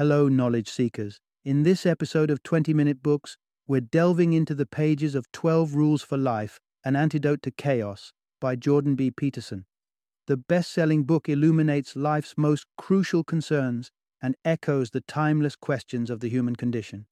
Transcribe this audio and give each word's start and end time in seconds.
Hello, 0.00 0.30
knowledge 0.30 0.70
seekers. 0.70 1.20
In 1.44 1.62
this 1.62 1.84
episode 1.84 2.30
of 2.30 2.42
20 2.42 2.72
Minute 2.72 3.02
Books, 3.02 3.36
we're 3.68 3.82
delving 3.82 4.32
into 4.32 4.54
the 4.54 4.64
pages 4.64 5.14
of 5.14 5.30
12 5.30 5.74
Rules 5.74 6.00
for 6.00 6.16
Life 6.16 6.58
An 6.82 6.96
Antidote 6.96 7.42
to 7.42 7.50
Chaos 7.50 8.14
by 8.40 8.56
Jordan 8.56 8.94
B. 8.94 9.10
Peterson. 9.10 9.66
The 10.26 10.38
best 10.38 10.72
selling 10.72 11.02
book 11.04 11.28
illuminates 11.28 11.96
life's 11.96 12.32
most 12.38 12.64
crucial 12.78 13.24
concerns 13.24 13.90
and 14.22 14.36
echoes 14.42 14.88
the 14.88 15.02
timeless 15.02 15.54
questions 15.54 16.08
of 16.08 16.20
the 16.20 16.30
human 16.30 16.56
condition. 16.56 17.04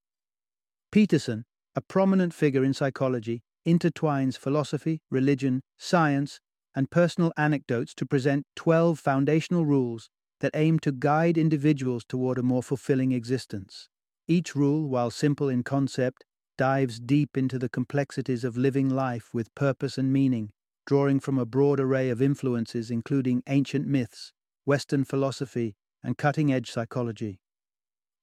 Peterson, 0.90 1.44
a 1.76 1.82
prominent 1.82 2.32
figure 2.32 2.64
in 2.64 2.72
psychology, 2.72 3.42
intertwines 3.66 4.38
philosophy, 4.38 5.02
religion, 5.10 5.60
science, 5.76 6.40
and 6.74 6.90
personal 6.90 7.34
anecdotes 7.36 7.92
to 7.96 8.06
present 8.06 8.46
12 8.56 8.98
foundational 8.98 9.66
rules 9.66 10.08
that 10.40 10.54
aim 10.54 10.78
to 10.80 10.92
guide 10.92 11.36
individuals 11.36 12.04
toward 12.04 12.38
a 12.38 12.42
more 12.42 12.62
fulfilling 12.62 13.12
existence. 13.12 13.88
Each 14.26 14.54
rule, 14.54 14.88
while 14.88 15.10
simple 15.10 15.48
in 15.48 15.62
concept, 15.62 16.24
dives 16.56 17.00
deep 17.00 17.36
into 17.36 17.58
the 17.58 17.68
complexities 17.68 18.44
of 18.44 18.56
living 18.56 18.88
life 18.88 19.32
with 19.32 19.54
purpose 19.54 19.96
and 19.96 20.12
meaning, 20.12 20.50
drawing 20.86 21.20
from 21.20 21.38
a 21.38 21.46
broad 21.46 21.80
array 21.80 22.10
of 22.10 22.20
influences 22.20 22.90
including 22.90 23.42
ancient 23.46 23.86
myths, 23.86 24.32
Western 24.64 25.04
philosophy, 25.04 25.76
and 26.02 26.18
cutting 26.18 26.52
edge 26.52 26.70
psychology. 26.70 27.40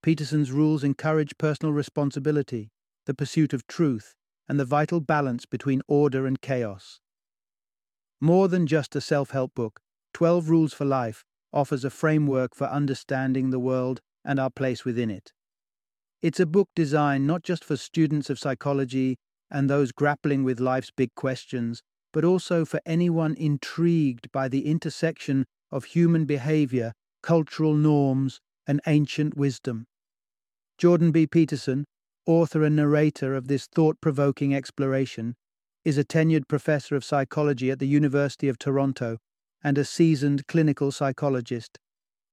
Peterson's 0.04 0.52
rules 0.52 0.84
encourage 0.84 1.38
personal 1.38 1.74
responsibility, 1.74 2.70
the 3.06 3.14
pursuit 3.14 3.54
of 3.54 3.66
truth, 3.68 4.16
and 4.48 4.60
the 4.60 4.66
vital 4.66 5.00
balance 5.00 5.46
between 5.46 5.82
order 5.88 6.28
and 6.28 6.42
chaos. 6.42 7.00
More 8.22 8.48
than 8.48 8.68
just 8.68 8.96
a 8.96 9.02
self 9.02 9.32
help 9.32 9.56
book, 9.56 9.82
12 10.14 10.50
Rules 10.50 10.74
for 10.74 10.86
Life 10.86 11.26
offers 11.56 11.86
a 11.86 11.90
framework 11.90 12.54
for 12.54 12.66
understanding 12.66 13.50
the 13.50 13.60
world 13.60 14.02
and 14.24 14.40
our 14.40 14.52
place 14.52 14.86
within 14.86 15.10
it. 15.10 15.32
It's 16.22 16.40
a 16.40 16.46
book 16.46 16.70
designed 16.76 17.26
not 17.26 17.44
just 17.44 17.64
for 17.64 17.78
students 17.78 18.30
of 18.30 18.38
psychology 18.38 19.18
and 19.50 19.70
those 19.70 19.92
grappling 19.92 20.44
with 20.44 20.60
life's 20.60 20.92
big 20.92 21.16
questions, 21.16 21.82
but 22.12 22.26
also 22.26 22.66
for 22.66 22.82
anyone 22.86 23.36
intrigued 23.36 24.32
by 24.32 24.48
the 24.48 24.68
intersection 24.68 25.46
of 25.72 25.86
human 25.86 26.26
behavior, 26.26 26.94
cultural 27.22 27.74
norms, 27.74 28.40
and 28.68 28.82
ancient 28.88 29.38
wisdom. 29.38 29.86
Jordan 30.78 31.12
B. 31.12 31.28
Peterson, 31.28 31.86
author 32.26 32.64
and 32.64 32.76
narrator 32.76 33.36
of 33.36 33.48
this 33.48 33.68
thought 33.68 34.02
provoking 34.02 34.54
exploration, 34.54 35.36
is 35.84 35.98
a 35.98 36.04
tenured 36.04 36.48
professor 36.48 36.96
of 36.96 37.06
psychology 37.06 37.70
at 37.70 37.80
the 37.80 37.88
University 37.88 38.50
of 38.50 38.58
Toronto 38.58 39.18
and 39.66 39.80
a 39.80 39.84
seasoned 39.84 40.46
clinical 40.46 40.92
psychologist. 40.92 41.80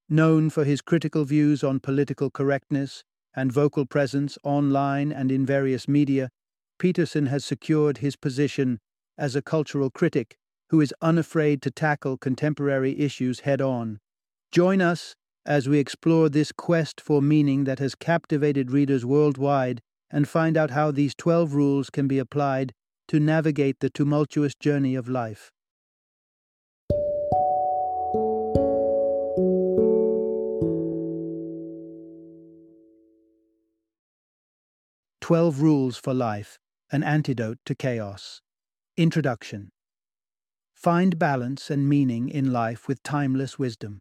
Known 0.07 0.51
for 0.51 0.67
his 0.67 0.83
critical 0.83 1.25
views 1.25 1.65
on 1.65 1.81
political 1.81 2.29
correctness 2.29 3.05
and 3.35 3.51
vocal 3.51 3.87
presence 3.87 4.37
online 4.45 5.11
and 5.11 5.33
in 5.33 5.47
various 5.47 5.89
media, 5.89 6.29
Peterson 6.79 7.27
has 7.27 7.43
secured 7.43 7.99
his 7.99 8.17
position 8.17 8.81
as 9.17 9.35
a 9.35 9.41
cultural 9.41 9.89
critic 9.89 10.37
who 10.69 10.83
is 10.83 10.93
unafraid 11.01 11.63
to 11.63 11.71
tackle 11.71 12.19
contemporary 12.19 13.01
issues 13.01 13.41
head 13.41 13.63
on. 13.63 13.99
Join 14.53 14.83
us 14.83 15.15
as 15.47 15.67
we 15.67 15.79
explore 15.79 16.29
this 16.29 16.53
quest 16.53 17.01
for 17.01 17.23
meaning 17.23 17.65
that 17.65 17.79
has 17.79 17.95
captivated 17.95 18.71
readers 18.71 19.07
worldwide 19.07 19.81
and 20.11 20.29
find 20.29 20.59
out 20.59 20.73
how 20.73 20.91
these 20.91 21.15
12 21.15 21.55
rules 21.55 21.89
can 21.89 22.07
be 22.07 22.19
applied 22.19 22.73
to 23.09 23.19
navigate 23.19 23.81
the 23.81 23.89
tumultuous 23.89 24.55
journey 24.55 24.95
of 24.95 25.09
life. 25.09 25.51
Twelve 35.23 35.63
Rules 35.63 35.97
for 35.97 36.13
Life 36.13 36.59
An 36.91 37.05
Antidote 37.05 37.59
to 37.67 37.77
Chaos. 37.77 38.41
Introduction 38.97 39.71
Find 40.75 41.17
balance 41.17 41.71
and 41.71 41.89
meaning 41.89 42.29
in 42.29 42.53
life 42.53 42.89
with 42.89 43.05
timeless 43.05 43.57
wisdom. 43.57 44.01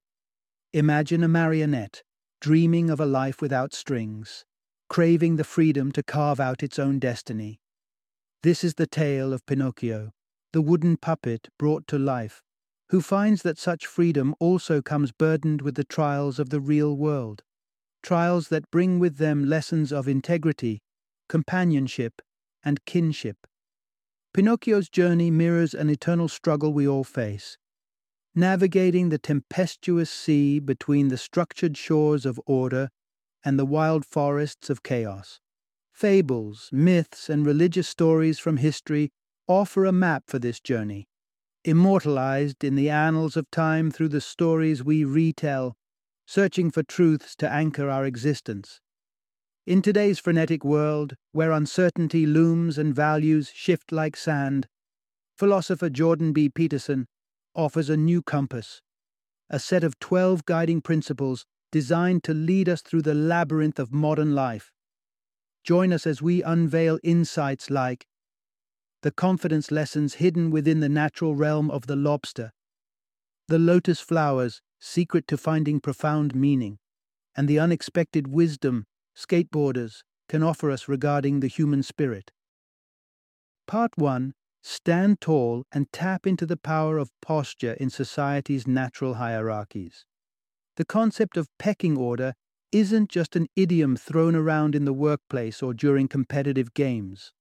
Imagine 0.74 1.24
a 1.24 1.28
marionette, 1.28 2.02
dreaming 2.42 2.90
of 2.90 3.00
a 3.00 3.06
life 3.06 3.40
without 3.40 3.72
strings, 3.72 4.46
craving 4.90 5.36
the 5.36 5.44
freedom 5.44 5.92
to 5.92 6.02
carve 6.02 6.40
out 6.40 6.64
its 6.64 6.80
own 6.80 6.98
destiny. 6.98 7.60
This 8.42 8.64
is 8.64 8.74
the 8.74 8.88
tale 8.88 9.32
of 9.32 9.46
Pinocchio, 9.46 10.14
the 10.54 10.62
wooden 10.64 10.98
puppet 10.98 11.50
brought 11.60 11.86
to 11.90 12.00
life, 12.00 12.42
who 12.90 13.00
finds 13.00 13.44
that 13.44 13.60
such 13.60 13.86
freedom 13.86 14.34
also 14.40 14.82
comes 14.82 15.12
burdened 15.12 15.62
with 15.62 15.76
the 15.76 15.84
trials 15.84 16.40
of 16.40 16.50
the 16.50 16.60
real 16.60 16.98
world, 16.98 17.44
trials 18.02 18.48
that 18.48 18.72
bring 18.72 18.98
with 18.98 19.18
them 19.18 19.46
lessons 19.46 19.92
of 19.94 20.08
integrity, 20.08 20.82
companionship, 21.32 22.22
and 22.62 22.84
kinship. 22.84 23.48
Pinocchio's 24.34 24.90
journey 24.90 25.32
mirrors 25.32 25.74
an 25.74 25.90
eternal 25.90 26.28
struggle 26.28 26.74
we 26.74 26.86
all 26.86 27.06
face 27.06 27.58
navigating 28.36 29.10
the 29.10 29.18
tempestuous 29.18 30.10
sea 30.10 30.60
between 30.60 31.08
the 31.08 31.18
structured 31.18 31.78
shores 31.78 32.26
of 32.26 32.40
order 32.46 32.90
and 33.46 33.58
the 33.58 33.66
wild 33.66 34.06
forests 34.06 34.70
of 34.70 34.84
chaos. 34.84 35.40
Fables, 35.94 36.70
myths, 36.72 37.30
and 37.30 37.46
religious 37.46 37.88
stories 37.88 38.40
from 38.40 38.58
history 38.58 39.12
offer 39.48 39.86
a 39.86 39.92
map 39.92 40.24
for 40.28 40.40
this 40.40 40.60
journey, 40.60 41.08
immortalized 41.64 42.64
in 42.64 42.76
the 42.76 42.90
annals 42.90 43.38
of 43.38 43.50
time 43.52 43.90
through 43.90 44.10
the 44.10 44.22
stories 44.22 44.84
we 44.84 45.04
retell, 45.04 45.76
searching 46.26 46.72
for 46.72 46.84
truths 46.84 47.36
to 47.36 47.50
anchor 47.50 47.90
our 47.90 48.06
existence. 48.06 48.80
In 49.68 49.84
today's 49.84 50.18
frenetic 50.18 50.66
world, 50.66 51.16
where 51.34 51.52
uncertainty 51.52 52.26
looms 52.26 52.80
and 52.80 52.96
values 52.96 53.52
shift 53.54 53.92
like 53.92 54.18
sand, 54.18 54.68
philosopher 55.38 55.88
Jordan 55.88 56.34
B. 56.34 56.50
Peterson 56.50 57.06
offers 57.54 57.88
a 57.88 57.96
new 57.96 58.24
compass, 58.24 58.82
a 59.52 59.60
set 59.60 59.84
of 59.84 60.00
12 60.00 60.46
guiding 60.46 60.82
principles 60.82 61.46
designed 61.72 62.24
to 62.24 62.34
lead 62.34 62.68
us 62.68 62.82
through 62.82 63.04
the 63.04 63.14
labyrinth 63.14 63.78
of 63.78 63.94
modern 63.94 64.34
life. 64.34 64.72
Join 65.64 65.94
us 65.94 66.08
as 66.08 66.24
we 66.24 66.42
unveil 66.42 66.98
insights 67.04 67.70
like 67.70 68.08
the 69.04 69.12
confidence 69.12 69.70
lessons 69.70 70.16
hidden 70.16 70.50
within 70.50 70.80
the 70.80 70.90
natural 70.90 71.36
realm 71.36 71.70
of 71.70 71.86
the 71.86 71.96
lobster, 71.96 72.52
the 73.48 73.60
lotus 73.60 74.00
flowers, 74.00 74.60
secret 74.80 75.28
to 75.28 75.38
finding 75.38 75.80
profound 75.80 76.34
meaning, 76.34 76.80
and 77.36 77.48
the 77.48 77.60
unexpected 77.60 78.26
wisdom 78.26 78.86
skateboarders 79.18 80.02
can 80.30 80.44
offer 80.44 80.72
us 80.72 80.88
regarding 80.88 81.40
the 81.40 81.48
human 81.48 81.84
spirit. 81.84 82.32
Part 83.68 83.92
1 83.98 84.34
Stand 84.64 85.20
tall 85.22 85.66
and 85.72 85.92
tap 85.92 86.28
into 86.28 86.46
the 86.46 86.58
power 86.58 87.00
of 87.00 87.10
posture 87.22 87.74
in 87.74 87.90
society's 87.90 88.68
natural 88.68 89.16
hierarchies. 89.16 90.06
The 90.78 90.86
concept 90.86 91.36
of 91.36 91.50
pecking 91.58 91.98
order 91.98 92.34
isn't 92.72 93.10
just 93.10 93.36
an 93.36 93.48
idiom 93.56 93.98
thrown 93.98 94.36
around 94.36 94.76
in 94.76 94.86
the 94.86 94.94
workplace 94.94 95.62
or 95.62 95.74
during 95.74 96.08
competitive 96.08 96.74
games. 96.74 97.34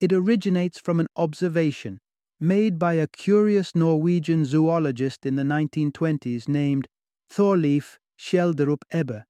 It 0.00 0.12
originates 0.12 0.78
from 0.80 1.00
an 1.00 1.06
observation 1.16 2.00
made 2.40 2.78
by 2.78 2.94
a 2.94 3.06
curious 3.06 3.74
Norwegian 3.74 4.44
zoologist 4.44 5.24
in 5.24 5.36
the 5.36 5.44
1920s 5.44 6.48
named 6.48 6.88
Thorleif 7.30 7.98
Schjelderup 8.18 8.82
Ebbe, 8.90 9.24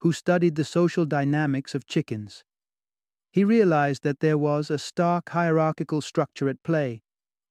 who 0.00 0.12
studied 0.12 0.54
the 0.54 0.64
social 0.64 1.04
dynamics 1.04 1.74
of 1.74 1.86
chickens. 1.86 2.44
He 3.30 3.44
realized 3.44 4.02
that 4.04 4.20
there 4.20 4.38
was 4.38 4.70
a 4.70 4.78
stark 4.78 5.30
hierarchical 5.30 6.00
structure 6.00 6.48
at 6.48 6.62
play, 6.62 7.02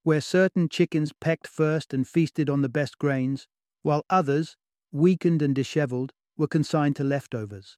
where 0.03 0.21
certain 0.21 0.69
chickens 0.69 1.11
pecked 1.19 1.47
first 1.47 1.93
and 1.93 2.07
feasted 2.07 2.49
on 2.49 2.61
the 2.61 2.69
best 2.69 2.97
grains, 2.97 3.47
while 3.81 4.05
others, 4.09 4.55
weakened 4.91 5.41
and 5.41 5.53
disheveled, 5.53 6.13
were 6.37 6.47
consigned 6.47 6.95
to 6.95 7.03
leftovers. 7.03 7.77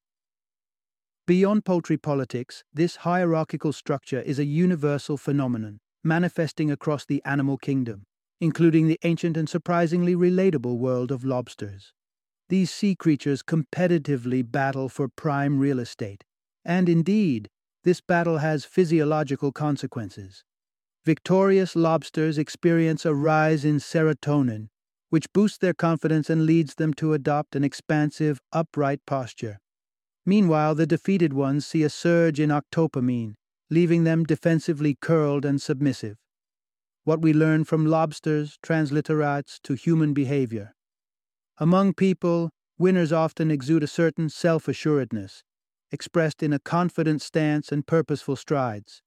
Beyond 1.25 1.65
poultry 1.65 1.97
politics, 1.97 2.63
this 2.73 2.97
hierarchical 2.97 3.73
structure 3.73 4.21
is 4.21 4.39
a 4.39 4.45
universal 4.45 5.17
phenomenon, 5.17 5.79
manifesting 6.03 6.71
across 6.71 7.05
the 7.05 7.21
animal 7.25 7.57
kingdom, 7.57 8.05
including 8.39 8.87
the 8.87 8.99
ancient 9.03 9.37
and 9.37 9.47
surprisingly 9.47 10.15
relatable 10.15 10.77
world 10.77 11.11
of 11.11 11.23
lobsters. 11.23 11.93
These 12.49 12.71
sea 12.71 12.95
creatures 12.95 13.43
competitively 13.43 14.43
battle 14.49 14.89
for 14.89 15.07
prime 15.07 15.59
real 15.59 15.79
estate, 15.79 16.23
and 16.65 16.89
indeed, 16.89 17.47
this 17.83 18.01
battle 18.01 18.39
has 18.39 18.65
physiological 18.65 19.51
consequences. 19.51 20.43
Victorious 21.05 21.75
lobsters 21.75 22.39
experience 22.39 23.05
a 23.05 23.13
rise 23.13 23.63
in 23.63 23.77
serotonin, 23.77 24.67
which 25.09 25.31
boosts 25.31 25.59
their 25.59 25.75
confidence 25.75 26.27
and 26.29 26.47
leads 26.47 26.75
them 26.75 26.93
to 26.95 27.13
adopt 27.13 27.55
an 27.55 27.63
expansive, 27.63 28.41
upright 28.51 28.99
posture. 29.05 29.59
Meanwhile, 30.25 30.75
the 30.75 30.87
defeated 30.87 31.33
ones 31.33 31.67
see 31.67 31.83
a 31.83 31.89
surge 31.89 32.39
in 32.39 32.49
octopamine, 32.49 33.35
leaving 33.69 34.05
them 34.05 34.23
defensively 34.23 34.97
curled 34.99 35.45
and 35.45 35.61
submissive. 35.61 36.17
What 37.03 37.21
we 37.21 37.31
learn 37.31 37.63
from 37.63 37.85
lobsters 37.85 38.57
transliterates 38.63 39.59
to 39.63 39.75
human 39.75 40.13
behavior. 40.13 40.73
Among 41.61 41.93
people, 41.93 42.51
Winners 42.77 43.11
often 43.11 43.51
exude 43.51 43.83
a 43.83 43.87
certain 43.87 44.29
self 44.29 44.69
assuredness, 44.69 45.43
expressed 45.91 46.41
in 46.41 46.53
a 46.53 46.59
confident 46.59 47.21
stance 47.21 47.73
and 47.73 47.85
purposeful 47.85 48.37
strides. 48.37 49.01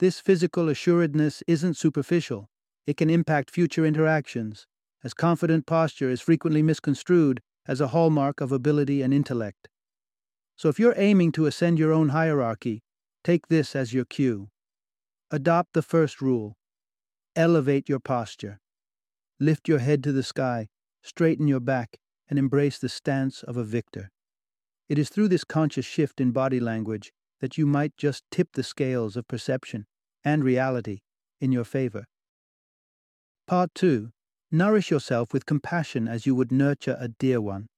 This 0.00 0.18
physical 0.18 0.68
assuredness 0.68 1.44
isn't 1.46 1.74
superficial, 1.74 2.48
it 2.88 2.96
can 2.96 3.08
impact 3.08 3.52
future 3.52 3.86
interactions, 3.86 4.66
as 5.04 5.14
confident 5.14 5.66
posture 5.66 6.10
is 6.10 6.20
frequently 6.20 6.62
misconstrued 6.64 7.40
as 7.68 7.80
a 7.80 7.88
hallmark 7.88 8.40
of 8.40 8.50
ability 8.50 9.02
and 9.02 9.14
intellect. 9.14 9.68
So 10.56 10.68
if 10.68 10.80
you're 10.80 10.94
aiming 10.96 11.30
to 11.32 11.46
ascend 11.46 11.78
your 11.78 11.92
own 11.92 12.08
hierarchy, 12.08 12.82
take 13.22 13.46
this 13.46 13.76
as 13.76 13.94
your 13.94 14.04
cue. 14.04 14.48
Adopt 15.30 15.74
the 15.74 15.82
first 15.82 16.20
rule 16.20 16.56
elevate 17.36 17.88
your 17.88 18.00
posture. 18.00 18.58
Lift 19.38 19.68
your 19.68 19.78
head 19.78 20.02
to 20.02 20.10
the 20.10 20.24
sky, 20.24 20.66
straighten 21.02 21.48
your 21.48 21.60
back, 21.60 21.98
and 22.28 22.38
embrace 22.38 22.78
the 22.78 22.88
stance 22.88 23.42
of 23.42 23.56
a 23.56 23.64
victor. 23.64 24.10
It 24.88 24.98
is 24.98 25.08
through 25.08 25.28
this 25.28 25.44
conscious 25.44 25.86
shift 25.86 26.20
in 26.20 26.30
body 26.32 26.60
language 26.60 27.12
that 27.40 27.58
you 27.58 27.66
might 27.66 27.96
just 27.96 28.24
tip 28.30 28.48
the 28.52 28.62
scales 28.62 29.16
of 29.16 29.28
perception 29.28 29.86
and 30.24 30.44
reality 30.44 30.98
in 31.40 31.52
your 31.52 31.64
favor. 31.64 32.04
Part 33.46 33.74
2 33.74 34.10
Nourish 34.52 34.90
yourself 34.90 35.32
with 35.32 35.46
compassion 35.46 36.08
as 36.08 36.26
you 36.26 36.34
would 36.34 36.50
nurture 36.50 36.96
a 36.98 37.08
dear 37.08 37.40
one. 37.40 37.68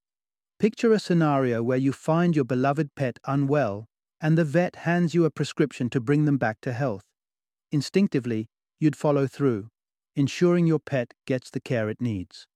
Picture 0.58 0.92
a 0.92 0.98
scenario 0.98 1.62
where 1.62 1.78
you 1.78 1.92
find 1.92 2.34
your 2.34 2.46
beloved 2.46 2.94
pet 2.94 3.18
unwell 3.26 3.86
and 4.22 4.38
the 4.38 4.44
vet 4.44 4.76
hands 4.76 5.12
you 5.12 5.24
a 5.24 5.30
prescription 5.30 5.90
to 5.90 6.00
bring 6.00 6.24
them 6.24 6.38
back 6.38 6.60
to 6.62 6.72
health. 6.72 7.02
Instinctively, 7.70 8.48
you'd 8.78 8.96
follow 8.96 9.26
through, 9.26 9.68
ensuring 10.16 10.66
your 10.66 10.78
pet 10.78 11.12
gets 11.26 11.50
the 11.50 11.60
care 11.60 11.90
it 11.90 12.00
needs. 12.00 12.46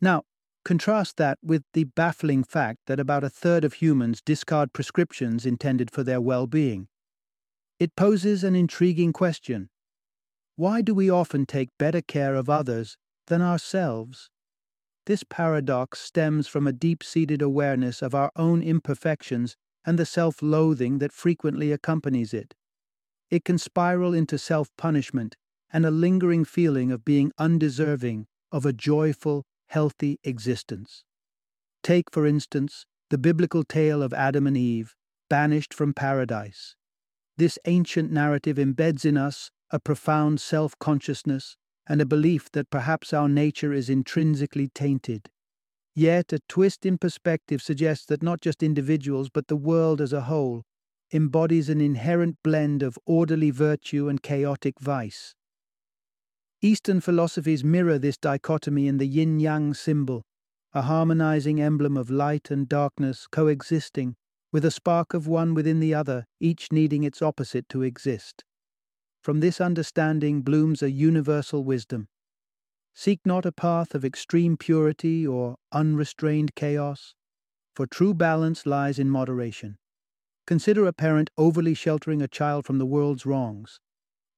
Now, 0.00 0.22
contrast 0.64 1.16
that 1.16 1.38
with 1.42 1.64
the 1.72 1.84
baffling 1.84 2.44
fact 2.44 2.80
that 2.86 3.00
about 3.00 3.24
a 3.24 3.30
third 3.30 3.64
of 3.64 3.74
humans 3.74 4.22
discard 4.24 4.72
prescriptions 4.72 5.46
intended 5.46 5.90
for 5.90 6.02
their 6.04 6.20
well 6.20 6.46
being. 6.46 6.88
It 7.78 7.96
poses 7.96 8.44
an 8.44 8.54
intriguing 8.54 9.12
question. 9.12 9.70
Why 10.56 10.82
do 10.82 10.94
we 10.94 11.10
often 11.10 11.46
take 11.46 11.68
better 11.78 12.02
care 12.02 12.34
of 12.34 12.50
others 12.50 12.96
than 13.28 13.42
ourselves. 13.42 14.28
This 15.06 15.22
paradox 15.22 16.00
stems 16.00 16.48
from 16.48 16.66
a 16.66 16.72
deep 16.72 17.02
seated 17.02 17.40
awareness 17.40 18.02
of 18.02 18.14
our 18.14 18.32
own 18.36 18.62
imperfections 18.62 19.56
and 19.86 19.98
the 19.98 20.04
self 20.04 20.42
loathing 20.42 20.98
that 20.98 21.12
frequently 21.12 21.70
accompanies 21.72 22.34
it. 22.34 22.54
It 23.30 23.44
can 23.44 23.58
spiral 23.58 24.12
into 24.12 24.36
self 24.36 24.70
punishment 24.76 25.36
and 25.70 25.86
a 25.86 25.90
lingering 25.90 26.44
feeling 26.44 26.90
of 26.90 27.04
being 27.04 27.32
undeserving 27.38 28.26
of 28.50 28.66
a 28.66 28.72
joyful, 28.72 29.44
healthy 29.68 30.18
existence. 30.24 31.04
Take, 31.82 32.10
for 32.10 32.26
instance, 32.26 32.84
the 33.10 33.18
biblical 33.18 33.64
tale 33.64 34.02
of 34.02 34.12
Adam 34.12 34.46
and 34.46 34.56
Eve, 34.56 34.94
banished 35.30 35.72
from 35.72 35.94
paradise. 35.94 36.74
This 37.36 37.58
ancient 37.66 38.10
narrative 38.10 38.56
embeds 38.56 39.04
in 39.04 39.16
us 39.16 39.50
a 39.70 39.78
profound 39.78 40.40
self 40.40 40.78
consciousness 40.78 41.56
and 41.88 42.00
a 42.00 42.06
belief 42.06 42.50
that 42.52 42.70
perhaps 42.70 43.12
our 43.12 43.28
nature 43.28 43.72
is 43.72 43.88
intrinsically 43.88 44.68
tainted. 44.74 45.30
Yet 45.94 46.32
a 46.32 46.40
twist 46.48 46.84
in 46.84 46.98
perspective 46.98 47.62
suggests 47.62 48.06
that 48.06 48.22
not 48.22 48.40
just 48.40 48.62
individuals, 48.62 49.30
but 49.30 49.48
the 49.48 49.56
world 49.56 50.00
as 50.00 50.12
a 50.12 50.22
whole, 50.22 50.64
embodies 51.12 51.68
an 51.68 51.80
inherent 51.80 52.36
blend 52.44 52.82
of 52.82 52.98
orderly 53.06 53.50
virtue 53.50 54.08
and 54.08 54.22
chaotic 54.22 54.78
vice. 54.80 55.34
Eastern 56.60 57.00
philosophies 57.00 57.62
mirror 57.62 57.98
this 57.98 58.16
dichotomy 58.16 58.88
in 58.88 58.96
the 58.96 59.06
yin 59.06 59.38
yang 59.38 59.72
symbol, 59.72 60.24
a 60.74 60.82
harmonizing 60.82 61.60
emblem 61.60 61.96
of 61.96 62.10
light 62.10 62.50
and 62.50 62.68
darkness 62.68 63.28
coexisting, 63.30 64.16
with 64.50 64.64
a 64.64 64.70
spark 64.70 65.14
of 65.14 65.28
one 65.28 65.54
within 65.54 65.78
the 65.78 65.94
other, 65.94 66.24
each 66.40 66.72
needing 66.72 67.04
its 67.04 67.22
opposite 67.22 67.68
to 67.68 67.82
exist. 67.82 68.42
From 69.22 69.38
this 69.38 69.60
understanding 69.60 70.42
blooms 70.42 70.82
a 70.82 70.90
universal 70.90 71.62
wisdom. 71.62 72.08
Seek 72.92 73.20
not 73.24 73.46
a 73.46 73.52
path 73.52 73.94
of 73.94 74.04
extreme 74.04 74.56
purity 74.56 75.24
or 75.24 75.56
unrestrained 75.70 76.56
chaos, 76.56 77.14
for 77.76 77.86
true 77.86 78.14
balance 78.14 78.66
lies 78.66 78.98
in 78.98 79.08
moderation. 79.08 79.76
Consider 80.44 80.86
a 80.86 80.92
parent 80.92 81.30
overly 81.38 81.74
sheltering 81.74 82.20
a 82.20 82.26
child 82.26 82.64
from 82.66 82.78
the 82.78 82.86
world's 82.86 83.24
wrongs. 83.24 83.78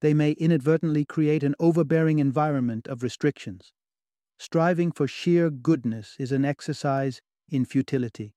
They 0.00 0.14
may 0.14 0.32
inadvertently 0.32 1.04
create 1.04 1.42
an 1.42 1.54
overbearing 1.58 2.18
environment 2.18 2.86
of 2.88 3.02
restrictions. 3.02 3.72
Striving 4.38 4.92
for 4.92 5.06
sheer 5.06 5.50
goodness 5.50 6.16
is 6.18 6.32
an 6.32 6.44
exercise 6.44 7.20
in 7.50 7.64
futility. 7.64 8.34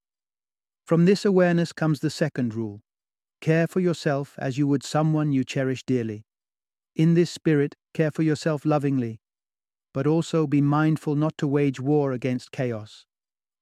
From 0.86 1.06
this 1.06 1.24
awareness 1.24 1.72
comes 1.72 2.02
the 2.02 2.10
second 2.10 2.54
rule 2.54 2.82
care 3.40 3.68
for 3.68 3.82
yourself 3.82 4.36
as 4.38 4.58
you 4.58 4.66
would 4.66 4.84
someone 4.84 5.34
you 5.34 5.44
cherish 5.44 5.84
dearly. 5.84 6.26
In 6.96 7.14
this 7.14 7.30
spirit, 7.30 7.76
care 7.94 8.10
for 8.10 8.24
yourself 8.24 8.66
lovingly, 8.66 9.20
but 9.94 10.08
also 10.08 10.48
be 10.48 10.62
mindful 10.62 11.16
not 11.16 11.38
to 11.38 11.46
wage 11.46 11.78
war 11.78 12.14
against 12.14 12.54
chaos, 12.54 13.06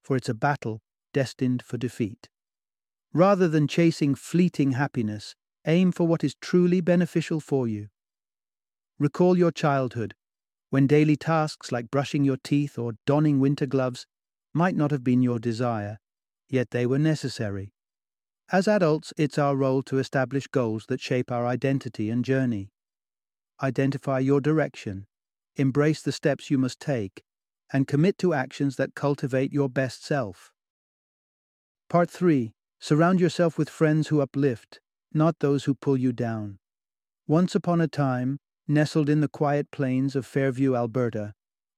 for 0.04 0.16
it's 0.16 0.30
a 0.30 0.36
battle 0.36 0.82
destined 1.14 1.64
for 1.64 1.78
defeat. 1.78 2.30
Rather 3.12 3.48
than 3.48 3.68
chasing 3.68 4.14
fleeting 4.14 4.74
happiness, 4.74 5.36
aim 5.66 5.92
for 5.92 6.08
what 6.08 6.24
is 6.24 6.36
truly 6.42 6.82
beneficial 6.82 7.40
for 7.40 7.68
you. 7.68 7.88
Recall 9.00 9.38
your 9.38 9.52
childhood, 9.52 10.16
when 10.70 10.88
daily 10.88 11.16
tasks 11.16 11.72
like 11.72 11.92
brushing 11.92 12.24
your 12.24 12.38
teeth 12.44 12.78
or 12.78 12.94
donning 13.06 13.40
winter 13.40 13.66
gloves 13.66 14.06
might 14.54 14.76
not 14.76 14.92
have 14.92 15.04
been 15.04 15.22
your 15.22 15.40
desire, 15.40 16.00
yet 16.50 16.72
they 16.72 16.86
were 16.86 17.00
necessary. 17.00 17.74
As 18.52 18.68
adults, 18.68 19.14
it's 19.18 19.38
our 19.38 19.56
role 19.56 19.82
to 19.84 19.98
establish 19.98 20.48
goals 20.48 20.86
that 20.88 21.02
shape 21.02 21.32
our 21.32 21.46
identity 21.46 22.10
and 22.10 22.26
journey 22.26 22.72
identify 23.62 24.20
your 24.20 24.42
direction, 24.42 25.06
embrace 25.56 26.02
the 26.02 26.12
steps 26.12 26.50
you 26.50 26.58
must 26.58 26.80
take, 26.80 27.24
and 27.72 27.88
commit 27.88 28.18
to 28.18 28.34
actions 28.34 28.76
that 28.76 28.96
cultivate 28.96 29.54
your 29.54 29.70
best 29.70 30.04
self. 30.04 30.52
Part 31.90 32.10
3 32.10 32.54
Surround 32.80 33.22
yourself 33.22 33.58
with 33.60 33.70
friends 33.70 34.08
who 34.08 34.22
uplift, 34.22 34.80
not 35.14 35.40
those 35.40 35.66
who 35.66 35.76
pull 35.76 35.98
you 35.98 36.12
down. 36.12 36.58
Once 37.28 37.56
upon 37.56 37.82
a 37.82 37.88
time, 37.88 38.40
nestled 38.68 39.10
in 39.10 39.22
the 39.22 39.28
quiet 39.28 39.70
plains 39.72 40.16
of 40.16 40.26
Fairview, 40.26 40.76
Alberta, 40.76 41.34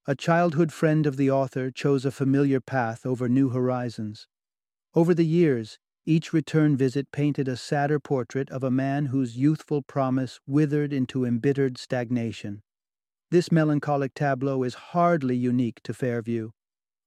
a 0.06 0.15
childhood 0.15 0.71
friend 0.71 1.06
of 1.06 1.15
the 1.15 1.31
author 1.31 1.71
chose 1.71 2.06
a 2.06 2.12
familiar 2.12 2.59
path 2.59 3.06
over 3.06 3.30
new 3.30 3.50
horizons. 3.50 4.27
Over 4.94 5.13
the 5.13 5.25
years, 5.25 5.80
each 6.06 6.33
return 6.33 6.75
visit 6.75 7.12
painted 7.12 7.47
a 7.47 7.56
sadder 7.56 8.00
portrait 8.00 8.50
of 8.51 8.63
a 8.63 8.72
man 8.72 9.08
whose 9.08 9.38
youthful 9.38 9.81
promise 9.81 10.39
withered 10.46 10.91
into 10.91 11.25
embittered 11.25 11.77
stagnation. 11.77 12.62
This 13.31 13.51
melancholic 13.51 14.13
tableau 14.13 14.63
is 14.63 14.74
hardly 14.74 15.38
unique 15.38 15.81
to 15.84 15.93
Fairview. 15.93 16.51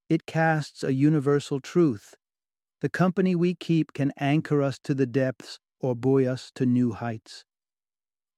It 0.08 0.24
casts 0.24 0.82
a 0.82 0.94
universal 0.94 1.60
truth. 1.60 2.14
The 2.80 2.88
company 2.88 3.34
we 3.34 3.54
keep 3.54 3.92
can 3.92 4.12
anchor 4.18 4.62
us 4.62 4.78
to 4.84 4.94
the 4.94 5.06
depths 5.06 5.58
or 5.80 5.94
buoy 5.94 6.26
us 6.26 6.50
to 6.54 6.66
new 6.66 6.92
heights. 6.92 7.44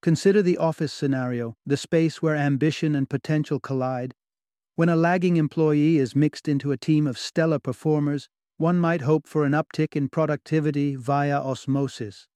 Consider 0.00 0.42
the 0.42 0.58
office 0.58 0.92
scenario, 0.92 1.56
the 1.66 1.76
space 1.76 2.22
where 2.22 2.36
ambition 2.36 2.94
and 2.94 3.10
potential 3.10 3.58
collide. 3.58 4.14
When 4.76 4.88
a 4.88 4.96
lagging 4.96 5.36
employee 5.36 5.98
is 5.98 6.14
mixed 6.14 6.48
into 6.48 6.70
a 6.70 6.76
team 6.76 7.06
of 7.06 7.18
stellar 7.18 7.58
performers, 7.58 8.28
one 8.58 8.78
might 8.78 9.02
hope 9.02 9.26
for 9.26 9.44
an 9.44 9.52
uptick 9.52 9.96
in 9.96 10.08
productivity 10.08 10.94
via 10.94 11.40
osmosis. 11.40 12.28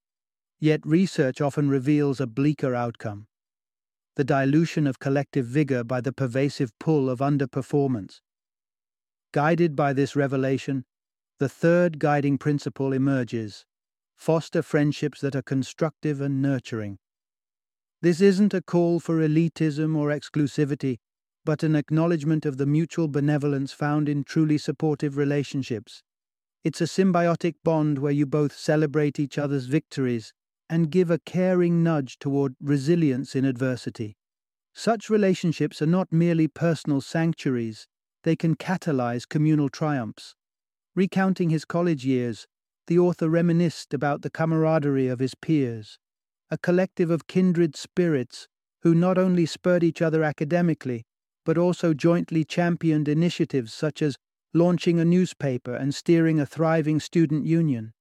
Yet 0.61 0.81
research 0.85 1.41
often 1.41 1.69
reveals 1.69 2.21
a 2.21 2.27
bleaker 2.27 2.75
outcome 2.75 3.27
the 4.15 4.25
dilution 4.25 4.87
of 4.87 4.99
collective 4.99 5.47
vigor 5.47 5.83
by 5.83 6.01
the 6.01 6.13
pervasive 6.13 6.71
pull 6.79 7.09
of 7.09 7.21
underperformance. 7.21 8.21
Guided 9.33 9.75
by 9.75 9.95
this 9.95 10.15
revelation, 10.15 10.85
the 11.39 11.49
third 11.49 11.99
guiding 11.99 12.37
principle 12.37 12.93
emerges 12.93 13.65
foster 14.23 14.62
friendships 14.62 15.21
that 15.21 15.35
are 15.35 15.43
constructive 15.43 16.21
and 16.21 16.41
nurturing. 16.41 16.97
This 18.02 18.21
isn't 18.21 18.55
a 18.55 18.62
call 18.62 19.00
for 19.00 19.17
elitism 19.17 19.97
or 19.97 20.11
exclusivity, 20.11 20.99
but 21.45 21.64
an 21.64 21.75
acknowledgement 21.75 22.47
of 22.47 22.57
the 22.57 22.64
mutual 22.64 23.09
benevolence 23.09 23.73
found 23.73 24.09
in 24.09 24.23
truly 24.23 24.59
supportive 24.59 25.17
relationships. 25.17 26.05
It's 26.62 26.81
a 26.81 26.85
symbiotic 26.85 27.57
bond 27.64 27.99
where 27.99 28.12
you 28.12 28.25
both 28.25 28.57
celebrate 28.57 29.19
each 29.19 29.38
other's 29.38 29.67
victories 29.67 30.33
and 30.71 30.93
give 30.93 31.11
a 31.11 31.19
caring 31.19 31.83
nudge 31.83 32.17
toward 32.21 32.55
resilience 32.61 33.35
in 33.35 33.45
adversity. 33.45 34.17
Such 34.73 35.11
relationships 35.11 35.83
are 35.83 35.87
not 35.99 36.12
merely 36.12 36.47
personal 36.47 37.00
sanctuaries, 37.00 37.88
they 38.23 38.37
can 38.37 38.55
catalyze 38.55 39.29
communal 39.29 39.69
triumphs. 39.69 40.37
Recounting 40.95 41.50
his 41.50 41.64
college 41.64 42.05
years, 42.05 42.47
the 42.87 42.99
author 42.99 43.29
reminisced 43.29 43.95
about 43.95 44.23
the 44.23 44.31
camaraderie 44.31 45.09
of 45.09 45.19
his 45.19 45.35
peers, 45.35 45.99
a 46.51 46.59
collective 46.59 47.11
of 47.11 47.27
kindred 47.27 47.77
spirits 47.77 48.49
who 48.83 48.95
not 48.95 49.17
only 49.17 49.47
spurred 49.47 49.85
each 49.85 50.03
other 50.03 50.23
academically, 50.23 51.05
but 51.45 51.59
also 51.59 51.95
jointly 51.95 52.45
championed 52.45 53.09
initiatives 53.09 53.73
such 53.73 54.03
as 54.03 54.17
launching 54.55 55.01
a 55.01 55.05
newspaper 55.05 55.75
and 55.75 55.95
steering 55.95 56.39
a 56.39 56.47
thriving 56.47 57.01
student 57.01 57.47
union. 57.47 57.93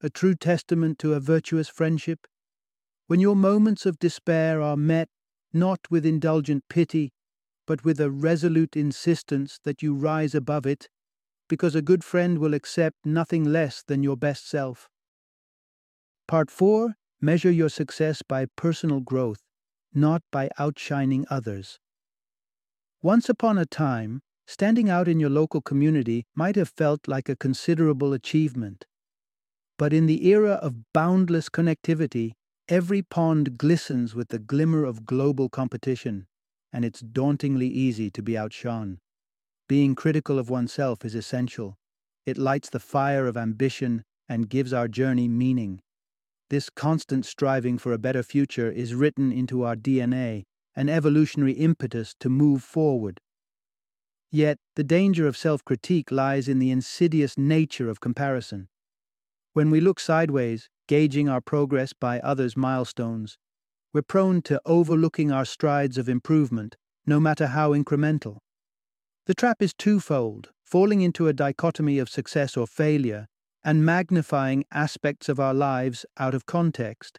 A 0.00 0.10
true 0.10 0.34
testament 0.34 0.98
to 1.00 1.14
a 1.14 1.20
virtuous 1.20 1.68
friendship. 1.68 2.26
When 3.06 3.20
your 3.20 3.36
moments 3.36 3.86
of 3.86 3.98
despair 3.98 4.60
are 4.60 4.76
met 4.76 5.08
not 5.52 5.80
with 5.90 6.04
indulgent 6.04 6.64
pity, 6.68 7.10
but 7.66 7.84
with 7.84 8.00
a 8.00 8.10
resolute 8.10 8.76
insistence 8.76 9.58
that 9.64 9.82
you 9.82 9.94
rise 9.94 10.34
above 10.34 10.66
it, 10.66 10.88
because 11.48 11.74
a 11.74 11.82
good 11.82 12.04
friend 12.04 12.38
will 12.38 12.54
accept 12.54 12.96
nothing 13.04 13.44
less 13.44 13.82
than 13.82 14.02
your 14.02 14.16
best 14.16 14.48
self. 14.48 14.88
Part 16.26 16.50
4 16.50 16.94
Measure 17.20 17.50
your 17.50 17.68
success 17.68 18.22
by 18.22 18.46
personal 18.54 19.00
growth, 19.00 19.40
not 19.92 20.22
by 20.30 20.50
outshining 20.56 21.26
others. 21.28 21.80
Once 23.02 23.28
upon 23.28 23.58
a 23.58 23.66
time, 23.66 24.22
standing 24.46 24.88
out 24.88 25.08
in 25.08 25.18
your 25.18 25.30
local 25.30 25.60
community 25.60 26.26
might 26.36 26.54
have 26.54 26.68
felt 26.68 27.08
like 27.08 27.28
a 27.28 27.34
considerable 27.34 28.12
achievement. 28.12 28.86
But 29.78 29.92
in 29.92 30.06
the 30.06 30.26
era 30.28 30.52
of 30.52 30.92
boundless 30.92 31.48
connectivity, 31.48 32.34
every 32.68 33.02
pond 33.02 33.58
glistens 33.58 34.14
with 34.14 34.28
the 34.28 34.38
glimmer 34.38 34.84
of 34.84 35.06
global 35.06 35.48
competition, 35.48 36.26
and 36.72 36.84
it's 36.84 37.00
dauntingly 37.00 37.68
easy 37.68 38.10
to 38.10 38.22
be 38.22 38.38
outshone. 38.38 38.98
Being 39.68 39.94
critical 39.94 40.38
of 40.38 40.48
oneself 40.48 41.04
is 41.04 41.14
essential. 41.14 41.76
It 42.24 42.38
lights 42.38 42.70
the 42.70 42.80
fire 42.80 43.26
of 43.26 43.36
ambition 43.36 44.02
and 44.26 44.48
gives 44.48 44.72
our 44.72 44.88
journey 44.88 45.28
meaning. 45.28 45.82
This 46.48 46.70
constant 46.70 47.26
striving 47.26 47.76
for 47.76 47.92
a 47.92 47.98
better 47.98 48.22
future 48.22 48.70
is 48.70 48.94
written 48.94 49.30
into 49.30 49.64
our 49.64 49.76
DNA, 49.76 50.44
an 50.74 50.88
evolutionary 50.88 51.52
impetus 51.52 52.14
to 52.20 52.30
move 52.30 52.62
forward. 52.62 53.20
Yet, 54.30 54.56
the 54.74 54.84
danger 54.84 55.26
of 55.26 55.36
self 55.36 55.62
critique 55.66 56.10
lies 56.10 56.48
in 56.48 56.58
the 56.58 56.70
insidious 56.70 57.36
nature 57.36 57.90
of 57.90 58.00
comparison. 58.00 58.68
When 59.52 59.70
we 59.70 59.82
look 59.82 60.00
sideways, 60.00 60.70
gauging 60.86 61.28
our 61.28 61.42
progress 61.42 61.92
by 61.92 62.20
others' 62.20 62.56
milestones, 62.56 63.36
we're 63.92 64.00
prone 64.00 64.40
to 64.42 64.62
overlooking 64.64 65.30
our 65.30 65.44
strides 65.44 65.98
of 65.98 66.08
improvement, 66.08 66.76
no 67.06 67.20
matter 67.20 67.48
how 67.48 67.72
incremental. 67.72 68.38
The 69.28 69.34
trap 69.34 69.60
is 69.60 69.74
twofold 69.74 70.52
falling 70.64 71.02
into 71.02 71.28
a 71.28 71.34
dichotomy 71.34 71.98
of 71.98 72.08
success 72.08 72.56
or 72.56 72.66
failure 72.66 73.26
and 73.62 73.84
magnifying 73.84 74.64
aspects 74.72 75.28
of 75.28 75.38
our 75.38 75.52
lives 75.52 76.06
out 76.16 76.34
of 76.34 76.46
context. 76.46 77.18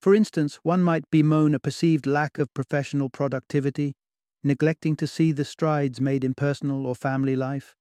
For 0.00 0.12
instance, 0.12 0.58
one 0.64 0.82
might 0.82 1.08
bemoan 1.12 1.54
a 1.54 1.60
perceived 1.60 2.04
lack 2.04 2.38
of 2.38 2.52
professional 2.52 3.10
productivity, 3.10 3.94
neglecting 4.42 4.96
to 4.96 5.06
see 5.06 5.30
the 5.30 5.44
strides 5.44 6.00
made 6.00 6.24
in 6.24 6.34
personal 6.34 6.84
or 6.84 6.96
family 6.96 7.36
life. 7.36 7.76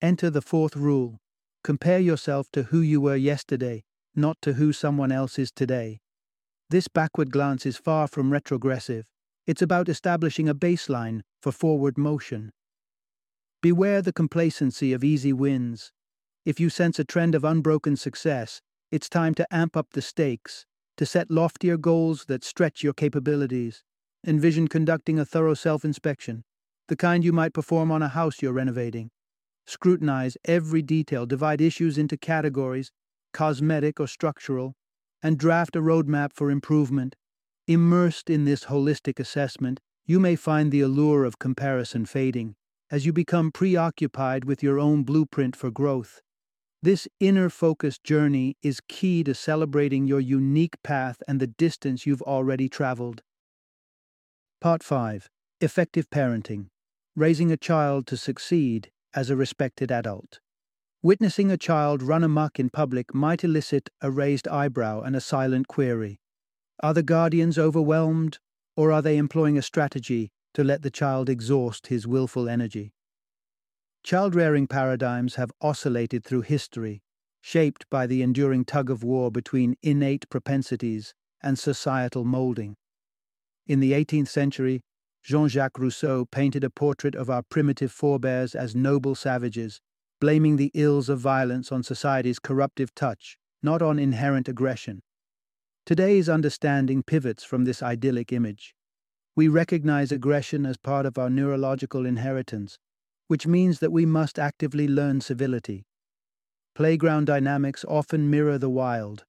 Enter 0.00 0.30
the 0.30 0.40
fourth 0.40 0.74
rule 0.74 1.18
compare 1.62 1.98
yourself 1.98 2.48
to 2.52 2.62
who 2.62 2.80
you 2.80 3.02
were 3.02 3.16
yesterday, 3.16 3.82
not 4.16 4.38
to 4.40 4.54
who 4.54 4.72
someone 4.72 5.12
else 5.12 5.38
is 5.38 5.52
today. 5.52 6.00
This 6.70 6.88
backward 6.88 7.32
glance 7.32 7.66
is 7.66 7.76
far 7.76 8.08
from 8.08 8.32
retrogressive. 8.32 9.04
It's 9.46 9.60
about 9.60 9.90
establishing 9.90 10.48
a 10.48 10.54
baseline 10.54 11.20
for 11.42 11.52
forward 11.52 11.98
motion. 11.98 12.50
Beware 13.60 14.02
the 14.02 14.12
complacency 14.12 14.92
of 14.92 15.02
easy 15.02 15.32
wins. 15.32 15.90
If 16.44 16.60
you 16.60 16.70
sense 16.70 17.00
a 17.00 17.04
trend 17.04 17.34
of 17.34 17.42
unbroken 17.42 17.96
success, 17.96 18.62
it's 18.92 19.08
time 19.08 19.34
to 19.34 19.52
amp 19.52 19.76
up 19.76 19.88
the 19.90 20.00
stakes, 20.00 20.64
to 20.96 21.04
set 21.04 21.28
loftier 21.28 21.76
goals 21.76 22.26
that 22.26 22.44
stretch 22.44 22.84
your 22.84 22.92
capabilities. 22.92 23.82
Envision 24.24 24.68
conducting 24.68 25.18
a 25.18 25.24
thorough 25.24 25.54
self 25.54 25.84
inspection, 25.84 26.44
the 26.86 26.94
kind 26.94 27.24
you 27.24 27.32
might 27.32 27.52
perform 27.52 27.90
on 27.90 28.00
a 28.00 28.06
house 28.06 28.40
you're 28.40 28.52
renovating. 28.52 29.10
Scrutinize 29.66 30.36
every 30.44 30.80
detail, 30.80 31.26
divide 31.26 31.60
issues 31.60 31.98
into 31.98 32.16
categories, 32.16 32.92
cosmetic 33.32 33.98
or 33.98 34.06
structural, 34.06 34.76
and 35.20 35.36
draft 35.36 35.74
a 35.74 35.80
roadmap 35.80 36.32
for 36.32 36.52
improvement. 36.52 37.16
Immersed 37.66 38.30
in 38.30 38.44
this 38.44 38.66
holistic 38.66 39.18
assessment, 39.18 39.80
you 40.06 40.20
may 40.20 40.36
find 40.36 40.70
the 40.70 40.80
allure 40.80 41.24
of 41.24 41.40
comparison 41.40 42.06
fading 42.06 42.54
as 42.90 43.04
you 43.04 43.12
become 43.12 43.52
preoccupied 43.52 44.44
with 44.44 44.62
your 44.62 44.78
own 44.78 45.02
blueprint 45.02 45.54
for 45.54 45.70
growth. 45.70 46.20
This 46.82 47.08
inner 47.20 47.50
focused 47.50 48.04
journey 48.04 48.56
is 48.62 48.80
key 48.88 49.24
to 49.24 49.34
celebrating 49.34 50.06
your 50.06 50.20
unique 50.20 50.82
path 50.82 51.22
and 51.26 51.40
the 51.40 51.46
distance 51.46 52.06
you've 52.06 52.22
already 52.22 52.68
traveled. 52.68 53.22
Part 54.60 54.82
5 54.82 55.28
Effective 55.60 56.08
Parenting 56.08 56.68
Raising 57.16 57.50
a 57.50 57.56
Child 57.56 58.06
to 58.06 58.16
Succeed 58.16 58.90
as 59.12 59.28
a 59.28 59.36
Respected 59.36 59.90
Adult. 59.90 60.38
Witnessing 61.02 61.50
a 61.50 61.56
child 61.56 62.02
run 62.02 62.24
amuck 62.24 62.58
in 62.58 62.70
public 62.70 63.12
might 63.14 63.44
elicit 63.44 63.90
a 64.00 64.10
raised 64.10 64.48
eyebrow 64.48 65.00
and 65.00 65.14
a 65.14 65.20
silent 65.20 65.68
query. 65.68 66.20
Are 66.80 66.94
the 66.94 67.02
guardians 67.02 67.58
overwhelmed, 67.58 68.38
or 68.76 68.92
are 68.92 69.02
they 69.02 69.16
employing 69.16 69.58
a 69.58 69.62
strategy 69.62 70.30
to 70.58 70.64
let 70.64 70.82
the 70.82 70.90
child 70.90 71.28
exhaust 71.28 71.86
his 71.86 72.04
willful 72.04 72.48
energy? 72.48 72.92
Child 74.02 74.34
rearing 74.34 74.66
paradigms 74.66 75.36
have 75.36 75.52
oscillated 75.60 76.24
through 76.24 76.40
history, 76.40 77.00
shaped 77.40 77.88
by 77.90 78.08
the 78.08 78.22
enduring 78.22 78.64
tug 78.64 78.90
of 78.90 79.04
war 79.04 79.30
between 79.30 79.76
innate 79.84 80.28
propensities 80.30 81.14
and 81.40 81.56
societal 81.56 82.24
molding. 82.24 82.74
In 83.68 83.78
the 83.78 83.92
18th 83.92 84.26
century, 84.26 84.80
Jean 85.22 85.46
Jacques 85.46 85.78
Rousseau 85.78 86.24
painted 86.24 86.64
a 86.64 86.70
portrait 86.70 87.14
of 87.14 87.30
our 87.30 87.44
primitive 87.44 87.92
forebears 87.92 88.56
as 88.56 88.74
noble 88.74 89.14
savages, 89.14 89.80
blaming 90.20 90.56
the 90.56 90.72
ills 90.74 91.08
of 91.08 91.20
violence 91.20 91.70
on 91.70 91.84
society's 91.84 92.40
corruptive 92.40 92.92
touch, 92.96 93.38
not 93.62 93.80
on 93.80 94.00
inherent 94.00 94.48
aggression. 94.48 95.02
Today's 95.86 96.28
understanding 96.28 97.04
pivots 97.04 97.44
from 97.44 97.64
this 97.64 97.80
idyllic 97.80 98.32
image. 98.32 98.74
We 99.38 99.46
recognize 99.46 100.10
aggression 100.10 100.66
as 100.66 100.76
part 100.76 101.06
of 101.06 101.16
our 101.16 101.30
neurological 101.30 102.04
inheritance 102.04 102.76
which 103.28 103.46
means 103.46 103.78
that 103.78 103.92
we 103.92 104.04
must 104.04 104.36
actively 104.36 104.88
learn 104.88 105.20
civility. 105.20 105.86
Playground 106.74 107.26
dynamics 107.26 107.84
often 107.86 108.28
mirror 108.28 108.58
the 108.58 108.68
wild. 108.68 109.26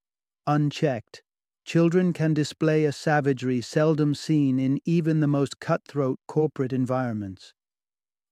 Unchecked, 0.47 1.21
children 1.63 2.11
can 2.11 2.33
display 2.33 2.85
a 2.85 2.91
savagery 2.91 3.61
seldom 3.61 4.15
seen 4.15 4.57
in 4.57 4.79
even 4.83 5.19
the 5.19 5.27
most 5.27 5.59
cutthroat 5.59 6.17
corporate 6.27 6.73
environments. 6.73 7.53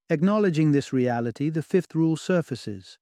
Acknowledging 0.10 0.72
this 0.72 0.92
reality, 0.92 1.52
the 1.52 1.62
fifth 1.62 1.94
rule 1.94 2.18
surfaces. 2.18 2.98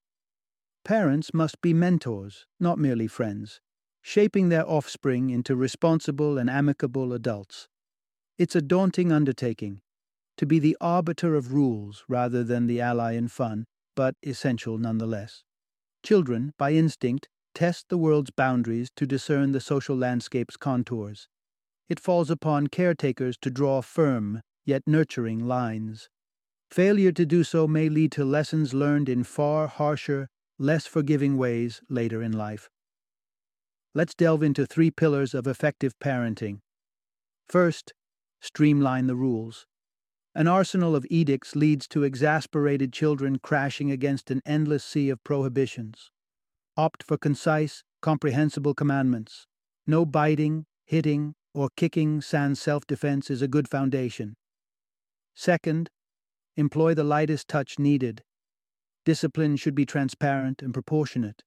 Parents 0.83 1.33
must 1.33 1.61
be 1.61 1.73
mentors, 1.73 2.45
not 2.59 2.77
merely 2.77 3.07
friends, 3.07 3.61
shaping 4.01 4.49
their 4.49 4.69
offspring 4.69 5.29
into 5.29 5.55
responsible 5.55 6.37
and 6.37 6.49
amicable 6.49 7.13
adults. 7.13 7.69
It's 8.37 8.55
a 8.55 8.61
daunting 8.61 9.13
undertaking, 9.13 9.81
to 10.37 10.45
be 10.45 10.59
the 10.59 10.75
arbiter 10.81 11.35
of 11.35 11.53
rules 11.53 12.03
rather 12.09 12.43
than 12.43 12.67
the 12.67 12.81
ally 12.81 13.13
in 13.13 13.29
fun, 13.29 13.65
but 13.95 14.15
essential 14.23 14.77
nonetheless. 14.77 15.43
Children, 16.03 16.51
by 16.57 16.73
instinct, 16.73 17.29
test 17.53 17.87
the 17.87 17.97
world's 17.97 18.31
boundaries 18.31 18.89
to 18.97 19.07
discern 19.07 19.53
the 19.53 19.61
social 19.61 19.95
landscape's 19.95 20.57
contours. 20.57 21.29
It 21.87 21.99
falls 21.99 22.29
upon 22.29 22.67
caretakers 22.67 23.37
to 23.41 23.49
draw 23.49 23.81
firm, 23.81 24.41
yet 24.65 24.81
nurturing 24.85 25.47
lines. 25.47 26.09
Failure 26.69 27.13
to 27.13 27.25
do 27.25 27.43
so 27.45 27.67
may 27.67 27.87
lead 27.87 28.11
to 28.13 28.25
lessons 28.25 28.73
learned 28.73 29.07
in 29.07 29.23
far 29.23 29.67
harsher, 29.67 30.27
less 30.59 30.85
forgiving 30.85 31.37
ways 31.37 31.81
later 31.89 32.21
in 32.21 32.33
life. 32.33 32.69
Let's 33.93 34.13
delve 34.13 34.43
into 34.43 34.65
three 34.65 34.91
pillars 34.91 35.33
of 35.33 35.47
effective 35.47 35.97
parenting. 35.99 36.59
First, 37.47 37.93
streamline 38.39 39.07
the 39.07 39.15
rules. 39.15 39.65
An 40.33 40.47
arsenal 40.47 40.95
of 40.95 41.05
edicts 41.09 41.55
leads 41.55 41.87
to 41.87 42.03
exasperated 42.03 42.91
children 42.91 43.39
crashing 43.39 43.89
against 43.89 44.29
an 44.29 44.41
endless 44.45 44.83
sea 44.83 45.09
of 45.09 45.23
prohibitions. 45.23 46.11
Opt 46.75 47.03
for 47.03 47.17
concise, 47.17 47.83
comprehensible 48.01 48.73
commandments. 48.73 49.47
No 49.87 50.05
biting, 50.05 50.65
hitting, 50.83 51.35
or 51.53 51.69
kicking 51.77 52.19
sans 52.19 52.59
self 52.59 52.85
defense 52.85 53.29
is 53.29 53.41
a 53.41 53.47
good 53.47 53.69
foundation. 53.69 54.35
Second, 55.33 55.89
employ 56.57 56.93
the 56.93 57.03
lightest 57.03 57.47
touch 57.47 57.79
needed. 57.79 58.23
Discipline 59.05 59.55
should 59.55 59.75
be 59.75 59.85
transparent 59.85 60.61
and 60.61 60.73
proportionate. 60.73 61.43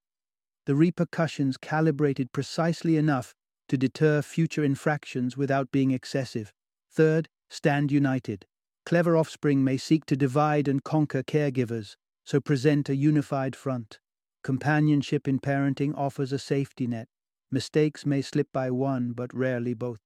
The 0.64 0.74
repercussions 0.74 1.56
calibrated 1.56 2.32
precisely 2.32 2.96
enough 2.96 3.34
to 3.68 3.76
deter 3.76 4.22
future 4.22 4.64
infractions 4.64 5.36
without 5.36 5.70
being 5.70 5.90
excessive. 5.90 6.52
Third, 6.98 7.28
stand 7.48 7.92
united. 7.92 8.44
Clever 8.84 9.16
offspring 9.16 9.62
may 9.62 9.76
seek 9.76 10.04
to 10.06 10.16
divide 10.16 10.66
and 10.66 10.82
conquer 10.82 11.22
caregivers, 11.22 11.94
so 12.24 12.40
present 12.40 12.88
a 12.88 12.96
unified 12.96 13.54
front. 13.54 14.00
Companionship 14.42 15.28
in 15.28 15.38
parenting 15.38 15.96
offers 15.96 16.32
a 16.32 16.40
safety 16.40 16.88
net. 16.88 17.06
Mistakes 17.52 18.04
may 18.04 18.20
slip 18.20 18.48
by 18.52 18.72
one, 18.72 19.12
but 19.12 19.32
rarely 19.32 19.74
both. 19.74 20.00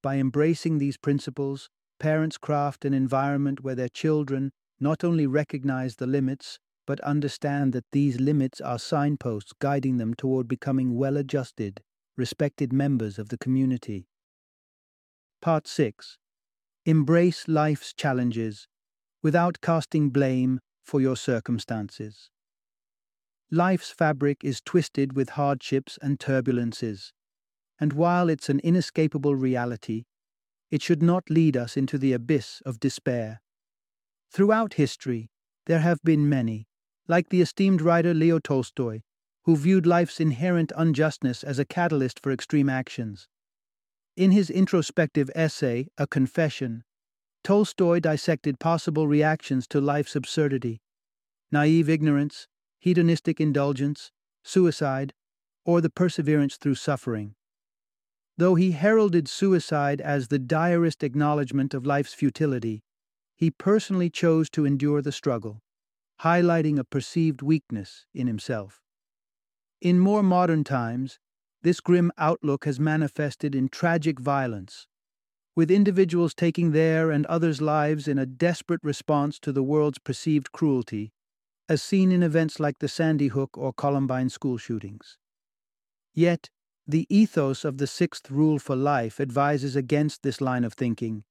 By 0.00 0.18
embracing 0.18 0.78
these 0.78 0.96
principles, 0.96 1.70
parents 1.98 2.38
craft 2.38 2.84
an 2.84 2.94
environment 2.94 3.64
where 3.64 3.74
their 3.74 3.88
children 3.88 4.52
not 4.78 5.02
only 5.02 5.26
recognize 5.26 5.96
the 5.96 6.06
limits, 6.06 6.60
but 6.86 7.00
understand 7.00 7.72
that 7.72 7.90
these 7.90 8.20
limits 8.20 8.60
are 8.60 8.78
signposts 8.78 9.54
guiding 9.58 9.96
them 9.96 10.14
toward 10.14 10.46
becoming 10.46 10.94
well 10.94 11.16
adjusted, 11.16 11.82
respected 12.16 12.72
members 12.72 13.18
of 13.18 13.30
the 13.30 13.38
community. 13.38 14.06
Part 15.40 15.66
6 15.66 16.16
Embrace 16.88 17.46
life's 17.46 17.92
challenges 17.92 18.66
without 19.22 19.60
casting 19.60 20.08
blame 20.08 20.58
for 20.82 21.02
your 21.02 21.16
circumstances. 21.16 22.30
Life's 23.50 23.90
fabric 23.90 24.42
is 24.42 24.62
twisted 24.62 25.14
with 25.14 25.36
hardships 25.36 25.98
and 26.00 26.18
turbulences, 26.18 27.12
and 27.78 27.92
while 27.92 28.30
it's 28.30 28.48
an 28.48 28.58
inescapable 28.60 29.34
reality, 29.36 30.04
it 30.70 30.80
should 30.80 31.02
not 31.02 31.28
lead 31.28 31.58
us 31.58 31.76
into 31.76 31.98
the 31.98 32.14
abyss 32.14 32.62
of 32.64 32.80
despair. 32.80 33.42
Throughout 34.32 34.72
history, 34.80 35.28
there 35.66 35.80
have 35.80 36.00
been 36.02 36.26
many, 36.26 36.68
like 37.06 37.28
the 37.28 37.42
esteemed 37.42 37.82
writer 37.82 38.14
Leo 38.14 38.38
Tolstoy, 38.38 39.02
who 39.42 39.58
viewed 39.58 39.84
life's 39.84 40.20
inherent 40.20 40.72
unjustness 40.74 41.44
as 41.44 41.58
a 41.58 41.66
catalyst 41.66 42.18
for 42.22 42.32
extreme 42.32 42.70
actions. 42.70 43.28
In 44.18 44.32
his 44.32 44.50
introspective 44.50 45.30
essay, 45.36 45.86
A 45.96 46.04
Confession, 46.04 46.82
Tolstoy 47.44 48.00
dissected 48.00 48.58
possible 48.58 49.06
reactions 49.06 49.68
to 49.68 49.80
life's 49.80 50.16
absurdity 50.16 50.80
naive 51.52 51.88
ignorance, 51.88 52.48
hedonistic 52.80 53.40
indulgence, 53.40 54.10
suicide, 54.42 55.14
or 55.64 55.80
the 55.80 55.88
perseverance 55.88 56.56
through 56.56 56.74
suffering. 56.74 57.36
Though 58.36 58.56
he 58.56 58.72
heralded 58.72 59.28
suicide 59.28 60.00
as 60.00 60.26
the 60.26 60.40
direst 60.40 61.04
acknowledgement 61.04 61.72
of 61.72 61.86
life's 61.86 62.12
futility, 62.12 62.82
he 63.36 63.52
personally 63.52 64.10
chose 64.10 64.50
to 64.50 64.66
endure 64.66 65.00
the 65.00 65.12
struggle, 65.12 65.62
highlighting 66.22 66.76
a 66.76 66.82
perceived 66.82 67.40
weakness 67.40 68.04
in 68.12 68.26
himself. 68.26 68.82
In 69.80 70.00
more 70.00 70.24
modern 70.24 70.64
times, 70.64 71.20
this 71.62 71.80
grim 71.80 72.12
outlook 72.18 72.64
has 72.64 72.78
manifested 72.78 73.54
in 73.54 73.68
tragic 73.68 74.20
violence, 74.20 74.86
with 75.56 75.70
individuals 75.70 76.34
taking 76.34 76.70
their 76.70 77.10
and 77.10 77.26
others' 77.26 77.60
lives 77.60 78.06
in 78.06 78.18
a 78.18 78.26
desperate 78.26 78.80
response 78.82 79.38
to 79.40 79.50
the 79.52 79.62
world's 79.62 79.98
perceived 79.98 80.52
cruelty, 80.52 81.12
as 81.68 81.82
seen 81.82 82.12
in 82.12 82.22
events 82.22 82.60
like 82.60 82.78
the 82.78 82.88
Sandy 82.88 83.28
Hook 83.28 83.58
or 83.58 83.72
Columbine 83.72 84.28
school 84.28 84.56
shootings. 84.56 85.18
Yet, 86.14 86.48
the 86.86 87.06
ethos 87.10 87.64
of 87.64 87.78
the 87.78 87.86
sixth 87.86 88.30
rule 88.30 88.58
for 88.58 88.74
life 88.74 89.20
advises 89.20 89.76
against 89.76 90.22
this 90.22 90.40
line 90.40 90.64
of 90.64 90.72
thinking. 90.72 91.24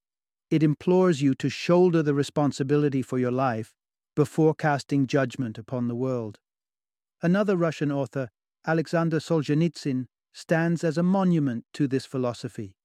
It 0.51 0.61
implores 0.61 1.21
you 1.21 1.33
to 1.35 1.49
shoulder 1.49 2.03
the 2.03 2.13
responsibility 2.13 3.01
for 3.01 3.17
your 3.17 3.31
life 3.31 3.73
before 4.15 4.53
casting 4.53 5.07
judgment 5.07 5.57
upon 5.57 5.87
the 5.87 5.95
world. 5.95 6.39
Another 7.21 7.57
Russian 7.57 7.91
author, 7.91 8.29
Alexander 8.65 9.19
Solzhenitsyn, 9.19 10.05
stands 10.37 10.83
as 10.83 10.99
a 10.99 11.03
monument 11.03 11.65
to 11.73 11.87
this 11.87 12.05
philosophy. 12.05 12.75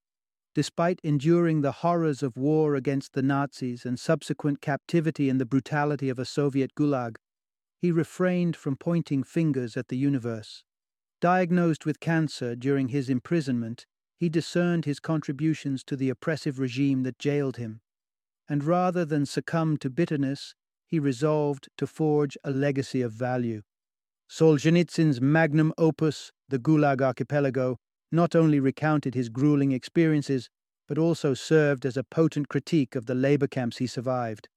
Despite 0.55 1.03
enduring 1.05 1.61
the 1.61 1.73
horrors 1.83 2.23
of 2.23 2.35
war 2.35 2.75
against 2.75 3.13
the 3.13 3.21
Nazis 3.21 3.85
and 3.85 4.01
subsequent 4.01 4.63
captivity 4.63 5.29
in 5.29 5.37
the 5.37 5.45
brutality 5.45 6.09
of 6.09 6.19
a 6.19 6.25
Soviet 6.25 6.75
gulag, 6.75 7.17
he 7.79 7.93
refrained 7.93 8.57
from 8.57 8.77
pointing 8.77 9.23
fingers 9.23 9.77
at 9.77 9.89
the 9.89 9.99
universe. 9.99 10.65
Diagnosed 11.21 11.85
with 11.85 12.01
cancer 12.01 12.57
during 12.57 12.89
his 12.89 13.11
imprisonment, 13.11 13.85
he 14.17 14.31
discerned 14.31 14.87
his 14.87 14.99
contributions 14.99 15.85
to 15.85 15.95
the 15.95 16.09
oppressive 16.09 16.59
regime 16.59 17.03
that 17.03 17.19
jailed 17.19 17.59
him, 17.59 17.83
and 18.49 18.65
rather 18.65 19.05
than 19.05 19.27
succumb 19.27 19.77
to 19.77 19.91
bitterness, 19.91 20.55
he 20.87 20.99
resolved 20.99 21.69
to 21.77 21.87
forge 21.87 22.39
a 22.45 22.51
legacy 22.51 23.03
of 23.03 23.13
value. 23.13 23.61
Solzhenitsyn's 24.33 25.21
magnum 25.21 25.75
opus, 25.77 26.33
The 26.49 26.59
Gulag 26.59 27.03
Archipelago, 27.03 27.77
not 28.11 28.35
only 28.35 28.61
recounted 28.61 29.15
his 29.15 29.29
grueling 29.29 29.73
experiences, 29.73 30.49
but 30.89 30.97
also 30.97 31.35
served 31.35 31.85
as 31.85 31.99
a 31.99 32.05
potent 32.05 32.49
critique 32.49 32.95
of 32.95 33.05
the 33.05 33.15
labor 33.15 33.47
camps 33.47 33.77
he 33.77 33.87
survived. 33.87 34.49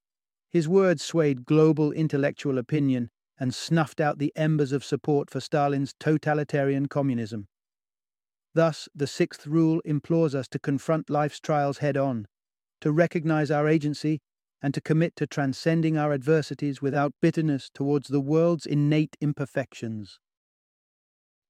His 0.50 0.70
words 0.70 1.04
swayed 1.04 1.44
global 1.44 1.92
intellectual 1.92 2.58
opinion 2.58 3.10
and 3.38 3.54
snuffed 3.54 4.00
out 4.00 4.18
the 4.18 4.32
embers 4.38 4.72
of 4.72 4.86
support 4.86 5.30
for 5.30 5.42
Stalin's 5.42 5.94
totalitarian 6.00 6.86
communism. 6.86 7.50
Thus, 8.54 8.88
the 8.96 9.08
sixth 9.08 9.46
rule 9.46 9.82
implores 9.84 10.34
us 10.34 10.48
to 10.52 10.60
confront 10.60 11.10
life's 11.10 11.42
trials 11.42 11.80
head 11.80 11.98
on, 11.98 12.28
to 12.80 12.94
recognize 12.94 13.52
our 13.52 13.68
agency, 13.68 14.22
and 14.66 14.74
to 14.74 14.82
commit 14.82 15.16
to 15.16 15.28
transcending 15.28 15.96
our 15.96 16.12
adversities 16.12 16.82
without 16.82 17.14
bitterness 17.22 17.70
towards 17.72 18.08
the 18.08 18.20
world's 18.20 18.66
innate 18.66 19.16
imperfections. 19.22 20.18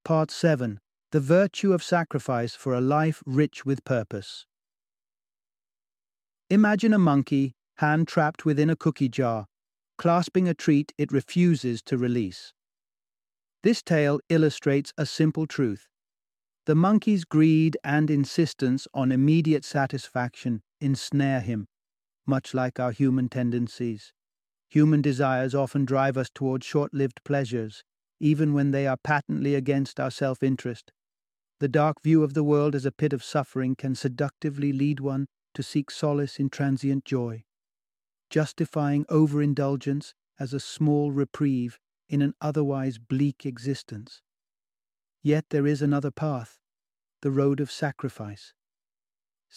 Part 0.03 0.31
7 0.31 0.81
the 1.13 1.21
virtue 1.21 1.71
of 1.71 1.81
sacrifice 1.81 2.55
for 2.55 2.73
a 2.73 2.81
life 2.81 3.23
rich 3.25 3.65
with 3.65 3.85
purpose. 3.85 4.45
Imagine 6.49 6.93
a 6.93 6.99
monkey, 6.99 7.53
hand 7.77 8.09
trapped 8.09 8.43
within 8.43 8.69
a 8.69 8.75
cookie 8.75 9.07
jar, 9.07 9.45
clasping 9.97 10.49
a 10.49 10.53
treat 10.53 10.91
it 10.97 11.13
refuses 11.13 11.81
to 11.83 11.97
release. 11.97 12.51
This 13.63 13.81
tale 13.81 14.19
illustrates 14.27 14.91
a 14.97 15.05
simple 15.05 15.47
truth. 15.47 15.87
The 16.65 16.75
monkey's 16.75 17.23
greed 17.23 17.77
and 17.81 18.11
insistence 18.11 18.85
on 18.93 19.13
immediate 19.13 19.63
satisfaction 19.63 20.63
ensnare 20.81 21.39
him, 21.39 21.67
much 22.27 22.53
like 22.53 22.79
our 22.79 22.91
human 22.91 23.29
tendencies. 23.29 24.13
Human 24.69 25.01
desires 25.01 25.55
often 25.55 25.85
drive 25.85 26.17
us 26.17 26.29
toward 26.33 26.63
short 26.63 26.93
lived 26.93 27.23
pleasures, 27.23 27.83
even 28.19 28.53
when 28.53 28.71
they 28.71 28.87
are 28.87 28.97
patently 28.97 29.55
against 29.55 29.99
our 29.99 30.11
self 30.11 30.41
interest. 30.43 30.91
The 31.59 31.67
dark 31.67 32.01
view 32.01 32.23
of 32.23 32.33
the 32.33 32.43
world 32.43 32.75
as 32.75 32.85
a 32.85 32.91
pit 32.91 33.13
of 33.13 33.23
suffering 33.23 33.75
can 33.75 33.95
seductively 33.95 34.73
lead 34.73 34.99
one 34.99 35.27
to 35.53 35.63
seek 35.63 35.89
solace 35.89 36.39
in 36.39 36.49
transient 36.49 37.05
joy, 37.05 37.45
justifying 38.29 39.05
overindulgence 39.09 40.13
as 40.37 40.53
a 40.53 40.59
small 40.59 41.11
reprieve 41.11 41.79
in 42.09 42.21
an 42.21 42.33
otherwise 42.41 42.97
bleak 42.97 43.45
existence. 43.45 44.21
Yet 45.23 45.45
there 45.49 45.65
is 45.65 45.81
another 45.81 46.11
path, 46.11 46.59
the 47.21 47.31
road 47.31 47.59
of 47.59 47.71
sacrifice. 47.71 48.53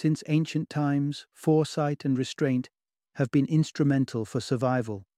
Since 0.00 0.22
ancient 0.28 0.70
times, 0.70 1.26
foresight 1.32 2.04
and 2.04 2.16
restraint 2.16 2.70
have 3.16 3.32
been 3.32 3.46
instrumental 3.46 4.24
for 4.24 4.40
survival, 4.40 5.08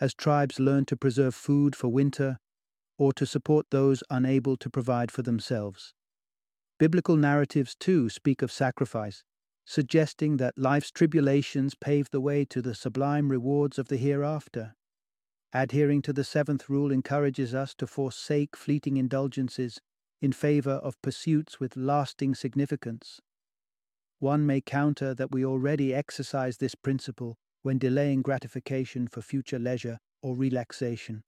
as 0.00 0.14
tribes 0.14 0.60
learn 0.60 0.84
to 0.84 0.96
preserve 0.96 1.34
food 1.34 1.74
for 1.74 1.88
winter 1.88 2.38
or 2.98 3.12
to 3.14 3.26
support 3.26 3.66
those 3.70 4.04
unable 4.10 4.56
to 4.58 4.70
provide 4.70 5.10
for 5.10 5.22
themselves. 5.22 5.92
Biblical 6.78 7.16
narratives, 7.16 7.74
too, 7.74 8.08
speak 8.08 8.40
of 8.40 8.52
sacrifice, 8.52 9.24
suggesting 9.64 10.36
that 10.36 10.56
life's 10.56 10.92
tribulations 10.92 11.74
pave 11.74 12.08
the 12.10 12.20
way 12.20 12.44
to 12.44 12.62
the 12.62 12.76
sublime 12.76 13.30
rewards 13.30 13.76
of 13.76 13.88
the 13.88 13.96
hereafter. 13.96 14.76
Adhering 15.52 16.00
to 16.02 16.12
the 16.12 16.22
seventh 16.22 16.68
rule 16.68 16.92
encourages 16.92 17.56
us 17.56 17.74
to 17.74 17.88
forsake 17.88 18.56
fleeting 18.56 18.98
indulgences 18.98 19.80
in 20.22 20.30
favor 20.30 20.74
of 20.74 21.02
pursuits 21.02 21.58
with 21.58 21.76
lasting 21.76 22.36
significance. 22.36 23.20
One 24.18 24.46
may 24.46 24.60
counter 24.60 25.14
that 25.14 25.30
we 25.30 25.44
already 25.44 25.94
exercise 25.94 26.56
this 26.56 26.74
principle 26.74 27.36
when 27.62 27.78
delaying 27.78 28.22
gratification 28.22 29.06
for 29.06 29.22
future 29.22 29.58
leisure 29.58 29.98
or 30.22 30.34
relaxation. 30.34 31.22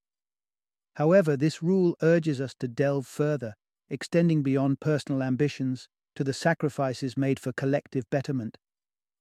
However, 0.95 1.37
this 1.37 1.63
rule 1.63 1.97
urges 2.03 2.41
us 2.41 2.55
to 2.59 2.69
delve 2.69 3.07
further 3.07 3.55
extending 3.91 4.43
beyond 4.43 4.81
personal 4.81 5.23
ambitions 5.23 5.89
to 6.15 6.25
the 6.25 6.33
sacrifices 6.33 7.17
made 7.17 7.41
for 7.41 7.53
collective 7.53 8.09
betterment, 8.09 8.57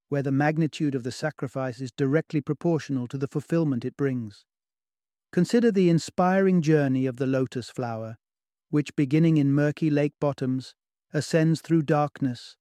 where 0.09 0.21
the 0.21 0.31
magnitude 0.31 0.95
of 0.95 1.03
the 1.03 1.11
sacrifice 1.11 1.81
is 1.81 1.91
directly 1.91 2.39
proportional 2.39 3.07
to 3.07 3.17
the 3.17 3.27
fulfillment 3.27 3.83
it 3.83 3.97
brings. 3.97 4.45
Consider 5.31 5.71
the 5.71 5.89
inspiring 5.89 6.61
journey 6.61 7.05
of 7.05 7.17
the 7.17 7.27
lotus 7.27 7.69
flower, 7.69 8.17
which, 8.69 8.95
beginning 8.95 9.37
in 9.37 9.51
murky 9.51 9.89
lake 9.89 10.13
bottoms, 10.19 10.73
ascends 11.13 11.61
through 11.61 11.81
darkness, 11.81 12.55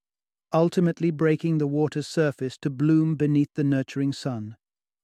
ultimately 0.52 1.10
breaking 1.10 1.58
the 1.58 1.66
water's 1.66 2.06
surface 2.06 2.56
to 2.58 2.70
bloom 2.70 3.14
beneath 3.14 3.52
the 3.54 3.64
nurturing 3.64 4.12
sun. 4.12 4.56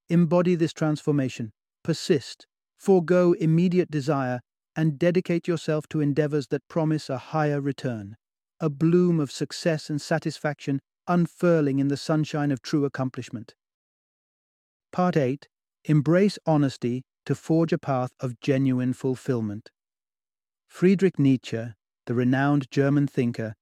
Embody 0.08 0.54
this 0.54 0.72
transformation, 0.72 1.52
persist, 1.82 2.46
forego 2.78 3.32
immediate 3.32 3.90
desire, 3.90 4.40
and 4.76 4.98
dedicate 4.98 5.46
yourself 5.46 5.88
to 5.88 6.00
endeavors 6.00 6.48
that 6.48 6.66
promise 6.68 7.08
a 7.08 7.18
higher 7.18 7.60
return, 7.60 8.16
a 8.60 8.68
bloom 8.68 9.20
of 9.20 9.30
success 9.30 9.88
and 9.88 10.00
satisfaction 10.00 10.80
unfurling 11.06 11.78
in 11.78 11.88
the 11.88 11.96
sunshine 11.96 12.50
of 12.50 12.62
true 12.62 12.84
accomplishment. 12.84 13.54
Part 14.92 15.16
8 15.16 15.48
Embrace 15.84 16.38
honesty 16.46 17.02
to 17.26 17.34
forge 17.34 17.72
a 17.72 17.78
path 17.78 18.10
of 18.20 18.40
genuine 18.40 18.92
fulfillment. 18.92 19.70
Friedrich 20.66 21.18
Nietzsche, 21.18 21.74
the 22.06 22.14
renowned 22.14 22.70
German 22.70 23.06
thinker, 23.06 23.54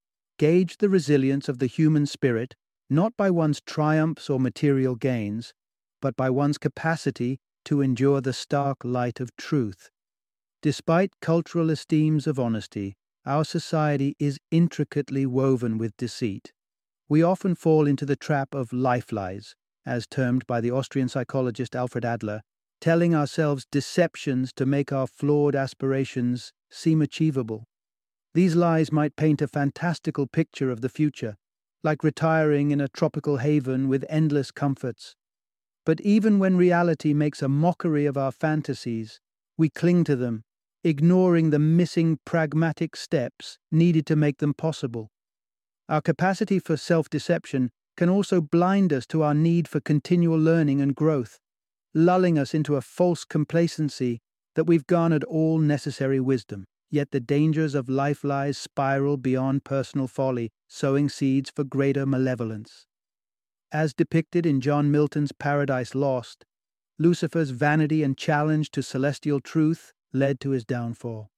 gauged 0.43 0.81
the 0.81 0.89
resilience 0.89 1.47
of 1.47 1.59
the 1.59 1.67
human 1.67 2.05
spirit 2.05 2.53
not 2.89 3.15
by 3.15 3.31
one's 3.31 3.61
triumphs 3.61 4.29
or 4.29 4.37
material 4.41 4.93
gains, 4.93 5.53
but 6.01 6.17
by 6.17 6.29
one's 6.29 6.57
capacity 6.57 7.39
to 7.63 7.79
endure 7.79 8.19
the 8.19 8.33
stark 8.33 8.83
light 8.83 9.21
of 9.21 9.33
truth. 9.37 9.89
Despite 10.61 11.21
cultural 11.21 11.69
esteems 11.69 12.27
of 12.27 12.39
honesty, 12.39 12.97
our 13.25 13.45
society 13.45 14.17
is 14.19 14.37
intricately 14.51 15.25
woven 15.25 15.77
with 15.77 15.95
deceit. 15.95 16.51
We 17.07 17.23
often 17.23 17.55
fall 17.55 17.87
into 17.87 18.05
the 18.05 18.17
trap 18.17 18.53
of 18.53 18.73
life 18.73 19.13
lies, 19.13 19.55
as 19.85 20.05
termed 20.05 20.45
by 20.45 20.59
the 20.59 20.71
Austrian 20.71 21.07
psychologist 21.07 21.73
Alfred 21.73 22.03
Adler, 22.03 22.41
telling 22.81 23.15
ourselves 23.15 23.65
deceptions 23.71 24.51
to 24.57 24.65
make 24.65 24.91
our 24.91 25.07
flawed 25.07 25.55
aspirations 25.55 26.51
seem 26.69 27.01
achievable. 27.01 27.63
These 28.33 28.55
lies 28.55 28.91
might 28.91 29.15
paint 29.15 29.41
a 29.41 29.47
fantastical 29.47 30.25
picture 30.25 30.71
of 30.71 30.81
the 30.81 30.89
future, 30.89 31.35
like 31.83 32.03
retiring 32.03 32.71
in 32.71 32.81
a 32.81 32.87
tropical 32.87 33.37
haven 33.37 33.87
with 33.87 34.05
endless 34.09 34.49
comforts. 34.49 35.15
But 35.85 36.01
even 36.01 36.39
when 36.39 36.57
reality 36.57 37.13
makes 37.13 37.41
a 37.41 37.47
mockery 37.47 38.05
of 38.05 38.17
our 38.17 38.31
fantasies, 38.31 39.19
we 39.57 39.69
cling 39.69 40.03
to 40.05 40.15
them, 40.15 40.43
ignoring 40.83 41.51
the 41.51 41.59
missing 41.59 42.17
pragmatic 42.25 42.95
steps 42.95 43.59
needed 43.71 44.05
to 44.07 44.15
make 44.15 44.39
them 44.39 44.53
possible. 44.53 45.11
Our 45.87 46.01
capacity 46.01 46.57
for 46.57 46.75
self 46.75 47.09
deception 47.09 47.69
can 47.97 48.09
also 48.09 48.41
blind 48.41 48.91
us 48.91 49.05
to 49.07 49.21
our 49.21 49.35
need 49.35 49.67
for 49.67 49.79
continual 49.79 50.39
learning 50.39 50.81
and 50.81 50.95
growth, 50.95 51.39
lulling 51.93 52.39
us 52.39 52.55
into 52.55 52.75
a 52.75 52.81
false 52.81 53.25
complacency 53.25 54.21
that 54.55 54.63
we've 54.63 54.87
garnered 54.87 55.23
all 55.25 55.59
necessary 55.59 56.19
wisdom. 56.19 56.65
Yet 56.93 57.09
the 57.09 57.19
dangers 57.19 57.73
of 57.73 57.89
life 57.89 58.23
lies 58.23 58.55
spiral 58.55 59.17
beyond 59.17 59.63
personal 59.63 60.07
folly, 60.07 60.51
sowing 60.67 61.09
seeds 61.09 61.49
for 61.49 61.63
greater 61.63 62.05
malevolence. 62.05 62.85
As 63.71 63.95
depicted 63.95 64.45
in 64.45 64.61
John 64.61 64.91
Milton's 64.91 65.31
Paradise 65.31 65.95
Lost, 65.95 66.45
Lucifer's 66.99 67.49
vanity 67.49 68.03
and 68.03 68.15
challenge 68.15 68.69
to 68.69 68.83
celestial 68.83 69.39
truth 69.39 69.91
led 70.13 70.39
to 70.41 70.51
his 70.51 70.65
downfall. 70.65 71.31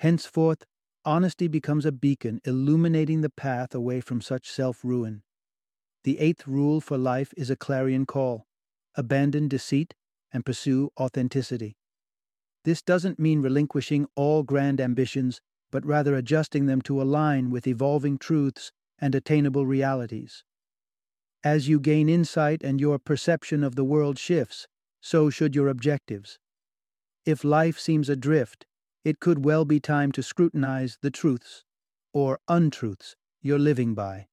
Henceforth, 0.00 0.66
honesty 1.02 1.48
becomes 1.48 1.86
a 1.86 1.92
beacon 1.92 2.42
illuminating 2.44 3.22
the 3.22 3.30
path 3.30 3.74
away 3.74 4.02
from 4.02 4.20
such 4.20 4.50
self 4.50 4.84
ruin. 4.84 5.22
The 6.04 6.18
eighth 6.18 6.46
rule 6.46 6.82
for 6.82 6.98
life 6.98 7.32
is 7.38 7.48
a 7.48 7.56
clarion 7.56 8.04
call 8.04 8.46
abandon 8.94 9.48
deceit 9.48 9.94
and 10.30 10.44
pursue 10.44 10.90
authenticity. 11.00 11.78
This 12.64 12.82
doesn't 12.82 13.18
mean 13.18 13.40
relinquishing 13.40 14.06
all 14.14 14.42
grand 14.42 14.80
ambitions, 14.80 15.40
but 15.70 15.86
rather 15.86 16.14
adjusting 16.14 16.66
them 16.66 16.82
to 16.82 17.00
align 17.00 17.50
with 17.50 17.66
evolving 17.66 18.18
truths 18.18 18.72
and 18.98 19.14
attainable 19.14 19.66
realities. 19.66 20.44
As 21.42 21.68
you 21.68 21.80
gain 21.80 22.08
insight 22.08 22.62
and 22.62 22.80
your 22.80 22.98
perception 22.98 23.64
of 23.64 23.76
the 23.76 23.84
world 23.84 24.18
shifts, 24.18 24.66
so 25.00 25.30
should 25.30 25.54
your 25.54 25.68
objectives. 25.68 26.38
If 27.24 27.44
life 27.44 27.78
seems 27.78 28.10
adrift, 28.10 28.66
it 29.04 29.20
could 29.20 29.44
well 29.44 29.64
be 29.64 29.80
time 29.80 30.12
to 30.12 30.22
scrutinize 30.22 30.98
the 31.00 31.10
truths, 31.10 31.64
or 32.12 32.40
untruths, 32.48 33.16
you're 33.40 33.58
living 33.58 33.94
by. 33.94 34.28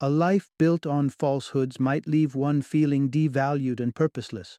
A 0.00 0.10
life 0.10 0.50
built 0.58 0.86
on 0.86 1.10
falsehoods 1.10 1.78
might 1.78 2.08
leave 2.08 2.34
one 2.34 2.62
feeling 2.62 3.10
devalued 3.10 3.78
and 3.78 3.94
purposeless. 3.94 4.58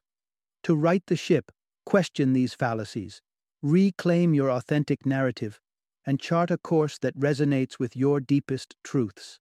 To 0.62 0.74
right 0.74 1.04
the 1.06 1.16
ship, 1.16 1.52
Question 1.84 2.32
these 2.32 2.54
fallacies, 2.54 3.20
reclaim 3.62 4.34
your 4.34 4.50
authentic 4.50 5.04
narrative, 5.04 5.60
and 6.06 6.18
chart 6.18 6.50
a 6.50 6.58
course 6.58 6.98
that 6.98 7.18
resonates 7.18 7.78
with 7.78 7.96
your 7.96 8.20
deepest 8.20 8.74
truths. 8.82 9.38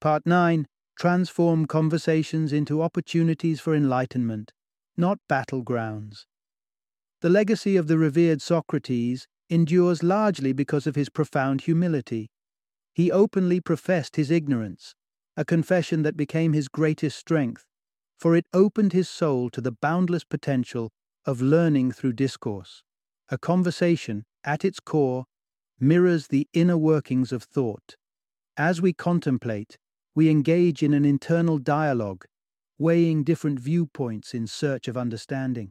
Part 0.00 0.26
9 0.26 0.66
Transform 0.98 1.66
conversations 1.66 2.52
into 2.52 2.82
opportunities 2.82 3.60
for 3.60 3.74
enlightenment, 3.74 4.52
not 4.96 5.18
battlegrounds. 5.28 6.26
The 7.20 7.28
legacy 7.28 7.76
of 7.76 7.86
the 7.86 7.98
revered 7.98 8.42
Socrates 8.42 9.28
endures 9.48 10.02
largely 10.02 10.52
because 10.52 10.86
of 10.86 10.96
his 10.96 11.08
profound 11.08 11.62
humility. 11.62 12.30
He 12.94 13.12
openly 13.12 13.60
professed 13.60 14.16
his 14.16 14.30
ignorance, 14.30 14.94
a 15.36 15.44
confession 15.44 16.02
that 16.02 16.16
became 16.16 16.52
his 16.52 16.68
greatest 16.68 17.16
strength, 17.16 17.64
for 18.18 18.34
it 18.34 18.46
opened 18.52 18.92
his 18.92 19.08
soul 19.08 19.50
to 19.50 19.60
the 19.60 19.72
boundless 19.72 20.24
potential 20.24 20.90
of 21.28 21.42
learning 21.42 21.92
through 21.92 22.14
discourse. 22.14 22.82
A 23.28 23.36
conversation, 23.36 24.24
at 24.44 24.64
its 24.64 24.80
core, 24.80 25.26
mirrors 25.78 26.28
the 26.28 26.48
inner 26.54 26.78
workings 26.78 27.32
of 27.32 27.42
thought. 27.42 27.96
As 28.56 28.80
we 28.80 28.94
contemplate, 28.94 29.76
we 30.14 30.30
engage 30.30 30.82
in 30.82 30.94
an 30.94 31.04
internal 31.04 31.58
dialogue, 31.58 32.24
weighing 32.78 33.24
different 33.24 33.60
viewpoints 33.60 34.32
in 34.32 34.46
search 34.46 34.88
of 34.88 34.96
understanding. 34.96 35.70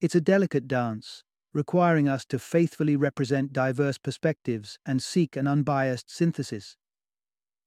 It's 0.00 0.14
a 0.14 0.20
delicate 0.22 0.66
dance, 0.66 1.24
requiring 1.52 2.08
us 2.08 2.24
to 2.30 2.38
faithfully 2.38 2.96
represent 2.96 3.52
diverse 3.52 3.98
perspectives 3.98 4.78
and 4.86 5.02
seek 5.02 5.36
an 5.36 5.46
unbiased 5.46 6.10
synthesis. 6.10 6.78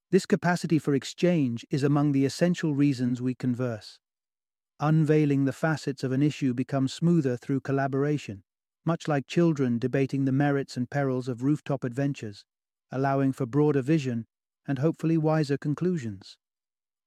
This 0.09 0.25
capacity 0.25 0.79
for 0.79 0.95
exchange 0.95 1.63
is 1.69 1.83
among 1.83 2.13
the 2.13 2.25
essential 2.25 2.73
reasons 2.73 3.21
we 3.21 3.35
converse. 3.35 3.99
Unveiling 4.79 5.45
the 5.45 5.53
facets 5.53 6.03
of 6.03 6.11
an 6.11 6.21
issue 6.21 6.53
becomes 6.53 6.93
smoother 6.93 7.35
through 7.35 7.61
collaboration, 7.61 8.43
much 8.85 9.07
like 9.07 9.25
children 9.25 9.79
debating 9.79 10.25
the 10.25 10.31
merits 10.31 10.77
and 10.77 10.89
perils 10.89 11.27
of 11.27 11.41
rooftop 11.41 11.83
adventures, 11.83 12.45
allowing 12.91 13.33
for 13.33 13.45
broader 13.45 13.81
vision 13.81 14.27
and 14.67 14.79
hopefully 14.79 15.17
wiser 15.17 15.57
conclusions. 15.57 16.37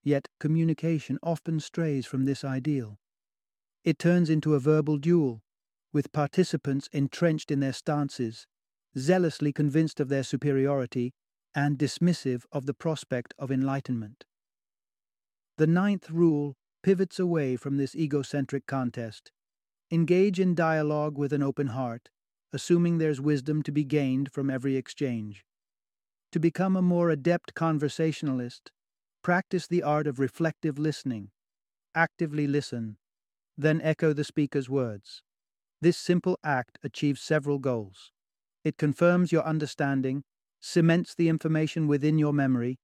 Yet 0.03 0.29
communication 0.41 1.19
often 1.23 1.61
strays 1.61 2.07
from 2.07 2.25
this 2.25 2.43
ideal. 2.43 2.99
It 3.85 3.99
turns 3.99 4.31
into 4.31 4.55
a 4.55 4.61
verbal 4.61 4.99
duel, 4.99 5.43
with 5.93 6.13
participants 6.13 6.89
entrenched 6.93 7.51
in 7.51 7.61
their 7.61 7.73
stances, 7.73 8.47
zealously 8.99 9.53
convinced 9.53 10.01
of 10.01 10.09
their 10.09 10.25
superiority, 10.25 11.13
and 11.55 11.79
dismissive 11.79 12.45
of 12.51 12.67
the 12.67 12.75
prospect 12.75 13.33
of 13.39 13.51
enlightenment. 13.51 14.25
The 15.57 15.67
ninth 15.67 16.11
rule 16.11 16.57
pivots 16.83 17.19
away 17.19 17.57
from 17.57 17.77
this 17.77 17.95
egocentric 17.95 18.67
contest. 18.67 19.33
Engage 19.91 20.39
in 20.41 20.55
dialogue 20.55 21.19
with 21.19 21.33
an 21.33 21.43
open 21.43 21.69
heart, 21.69 22.09
assuming 22.53 22.99
there's 22.99 23.21
wisdom 23.21 23.63
to 23.63 23.73
be 23.73 23.85
gained 23.85 24.33
from 24.33 24.51
every 24.51 24.77
exchange. 24.77 25.45
To 26.33 26.41
become 26.41 26.77
a 26.77 26.83
more 26.83 27.11
adept 27.11 27.55
conversationalist, 27.55 28.71
practice 29.23 29.67
the 29.67 29.83
art 29.83 30.07
of 30.07 30.19
reflective 30.19 30.79
listening. 30.79 31.31
Actively 31.95 32.47
listen, 32.47 32.97
then 33.59 33.81
echo 33.83 34.13
the 34.13 34.25
speaker's 34.25 34.71
words. 34.71 35.23
This 35.81 35.97
simple 35.97 36.39
act 36.45 36.79
achieves 36.83 37.21
several 37.21 37.59
goals. 37.59 38.13
It 38.65 38.77
confirms 38.77 39.33
your 39.33 39.45
understanding, 39.45 40.23
cements 40.61 41.15
the 41.15 41.29
information 41.29 41.89
within 41.89 42.19
your 42.19 42.33
memory, 42.33 42.79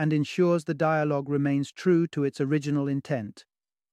and 0.00 0.14
ensures 0.14 0.64
the 0.64 0.72
dialogue 0.72 1.28
remains 1.28 1.70
true 1.70 2.06
to 2.06 2.24
its 2.24 2.40
original 2.40 2.88
intent, 2.88 3.44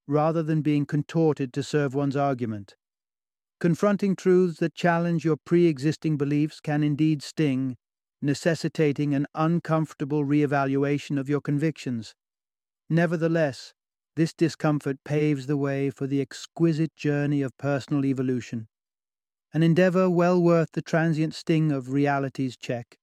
rather 0.08 0.42
than 0.42 0.62
being 0.62 0.86
contorted 0.86 1.52
to 1.52 1.62
serve 1.62 1.94
one's 1.94 2.16
argument. 2.16 2.78
Confronting 3.60 4.16
truths 4.16 4.60
that 4.60 4.74
challenge 4.74 5.26
your 5.26 5.36
pre 5.36 5.66
existing 5.66 6.16
beliefs 6.16 6.62
can 6.62 6.82
indeed 6.82 7.22
sting, 7.22 7.76
necessitating 8.22 9.14
an 9.14 9.28
uncomfortable 9.36 10.24
re-evaluation 10.24 11.18
of 11.18 11.28
your 11.28 11.42
convictions. 11.42 12.16
Nevertheless, 12.90 13.74
this 14.16 14.34
discomfort 14.34 15.04
paves 15.04 15.46
the 15.46 15.58
way 15.58 15.90
for 15.90 16.08
the 16.08 16.22
exquisite 16.22 16.96
journey 16.96 17.42
of 17.42 17.58
personal 17.58 18.06
evolution, 18.06 18.70
an 19.54 19.62
endeavor 19.62 20.10
well 20.10 20.42
worth 20.42 20.72
the 20.72 20.82
transient 20.82 21.34
sting 21.34 21.70
of 21.70 21.92
reality's 21.92 22.56
check. 22.56 22.98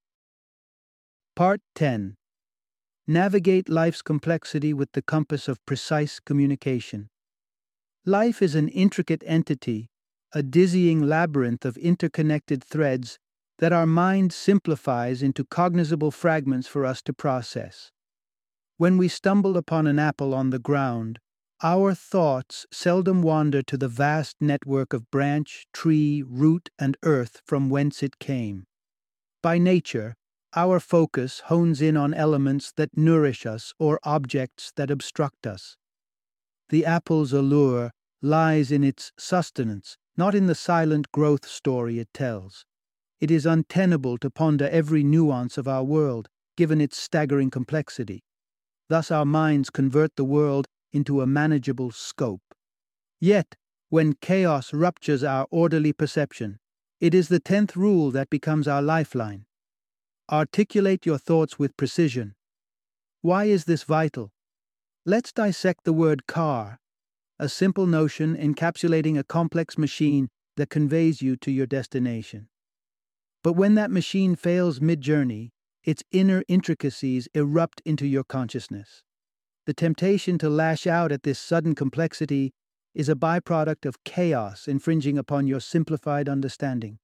Part 1.36 1.60
10 1.74 2.16
Navigate 3.06 3.68
life's 3.68 4.00
complexity 4.00 4.72
with 4.72 4.92
the 4.92 5.02
compass 5.02 5.46
of 5.46 5.64
precise 5.66 6.20
communication. 6.20 7.10
Life 8.06 8.40
is 8.40 8.54
an 8.54 8.68
intricate 8.68 9.22
entity, 9.26 9.90
a 10.32 10.42
dizzying 10.42 11.02
labyrinth 11.02 11.66
of 11.66 11.76
interconnected 11.76 12.64
threads 12.64 13.18
that 13.58 13.74
our 13.74 13.86
mind 13.86 14.32
simplifies 14.32 15.22
into 15.22 15.44
cognizable 15.44 16.10
fragments 16.10 16.66
for 16.66 16.86
us 16.86 17.02
to 17.02 17.12
process. 17.12 17.90
When 18.78 18.96
we 18.96 19.08
stumble 19.08 19.58
upon 19.58 19.86
an 19.86 19.98
apple 19.98 20.32
on 20.32 20.48
the 20.48 20.58
ground, 20.58 21.18
our 21.62 21.94
thoughts 21.94 22.64
seldom 22.72 23.20
wander 23.20 23.62
to 23.62 23.76
the 23.76 23.88
vast 23.88 24.36
network 24.40 24.94
of 24.94 25.10
branch, 25.10 25.66
tree, 25.74 26.24
root, 26.26 26.70
and 26.78 26.96
earth 27.02 27.42
from 27.44 27.68
whence 27.68 28.02
it 28.02 28.18
came. 28.18 28.64
By 29.42 29.58
nature, 29.58 30.14
our 30.56 30.80
focus 30.80 31.40
hones 31.46 31.80
in 31.80 31.96
on 31.96 32.14
elements 32.14 32.72
that 32.76 32.96
nourish 32.96 33.46
us 33.46 33.72
or 33.78 33.98
objects 34.04 34.72
that 34.76 34.90
obstruct 34.90 35.46
us. 35.46 35.76
The 36.68 36.84
apple's 36.84 37.32
allure 37.32 37.90
lies 38.22 38.72
in 38.72 38.84
its 38.84 39.12
sustenance, 39.18 39.96
not 40.16 40.34
in 40.34 40.46
the 40.46 40.54
silent 40.54 41.10
growth 41.12 41.46
story 41.46 41.98
it 41.98 42.08
tells. 42.14 42.64
It 43.20 43.30
is 43.30 43.46
untenable 43.46 44.18
to 44.18 44.30
ponder 44.30 44.68
every 44.68 45.02
nuance 45.02 45.58
of 45.58 45.68
our 45.68 45.84
world, 45.84 46.28
given 46.56 46.80
its 46.80 46.96
staggering 46.96 47.50
complexity. 47.50 48.22
Thus, 48.88 49.10
our 49.10 49.24
minds 49.24 49.70
convert 49.70 50.16
the 50.16 50.24
world 50.24 50.66
into 50.92 51.20
a 51.20 51.26
manageable 51.26 51.90
scope. 51.90 52.42
Yet, 53.20 53.56
When 53.94 54.14
chaos 54.14 54.74
ruptures 54.74 55.22
our 55.22 55.46
orderly 55.52 55.92
perception, 55.92 56.58
it 56.98 57.14
is 57.14 57.28
the 57.28 57.38
tenth 57.38 57.76
rule 57.76 58.10
that 58.10 58.28
becomes 58.28 58.66
our 58.66 58.82
lifeline. 58.82 59.46
Articulate 60.30 61.04
your 61.04 61.18
thoughts 61.18 61.58
with 61.58 61.76
precision. 61.76 62.34
Why 63.20 63.44
is 63.44 63.66
this 63.66 63.82
vital? 63.82 64.32
Let's 65.04 65.32
dissect 65.32 65.84
the 65.84 65.92
word 65.92 66.26
car, 66.26 66.80
a 67.38 67.46
simple 67.46 67.86
notion 67.86 68.34
encapsulating 68.34 69.18
a 69.18 69.24
complex 69.24 69.76
machine 69.76 70.28
that 70.56 70.70
conveys 70.70 71.20
you 71.20 71.36
to 71.36 71.50
your 71.50 71.66
destination. 71.66 72.48
But 73.42 73.52
when 73.52 73.74
that 73.74 73.90
machine 73.90 74.34
fails 74.34 74.80
mid 74.80 75.02
journey, 75.02 75.52
its 75.82 76.02
inner 76.10 76.42
intricacies 76.48 77.28
erupt 77.34 77.82
into 77.84 78.06
your 78.06 78.24
consciousness. 78.24 79.02
The 79.66 79.74
temptation 79.74 80.38
to 80.38 80.48
lash 80.48 80.86
out 80.86 81.12
at 81.12 81.24
this 81.24 81.38
sudden 81.38 81.74
complexity 81.74 82.54
is 82.94 83.10
a 83.10 83.14
byproduct 83.14 83.84
of 83.84 84.02
chaos 84.04 84.68
infringing 84.68 85.18
upon 85.18 85.46
your 85.46 85.60
simplified 85.60 86.30
understanding. 86.30 86.98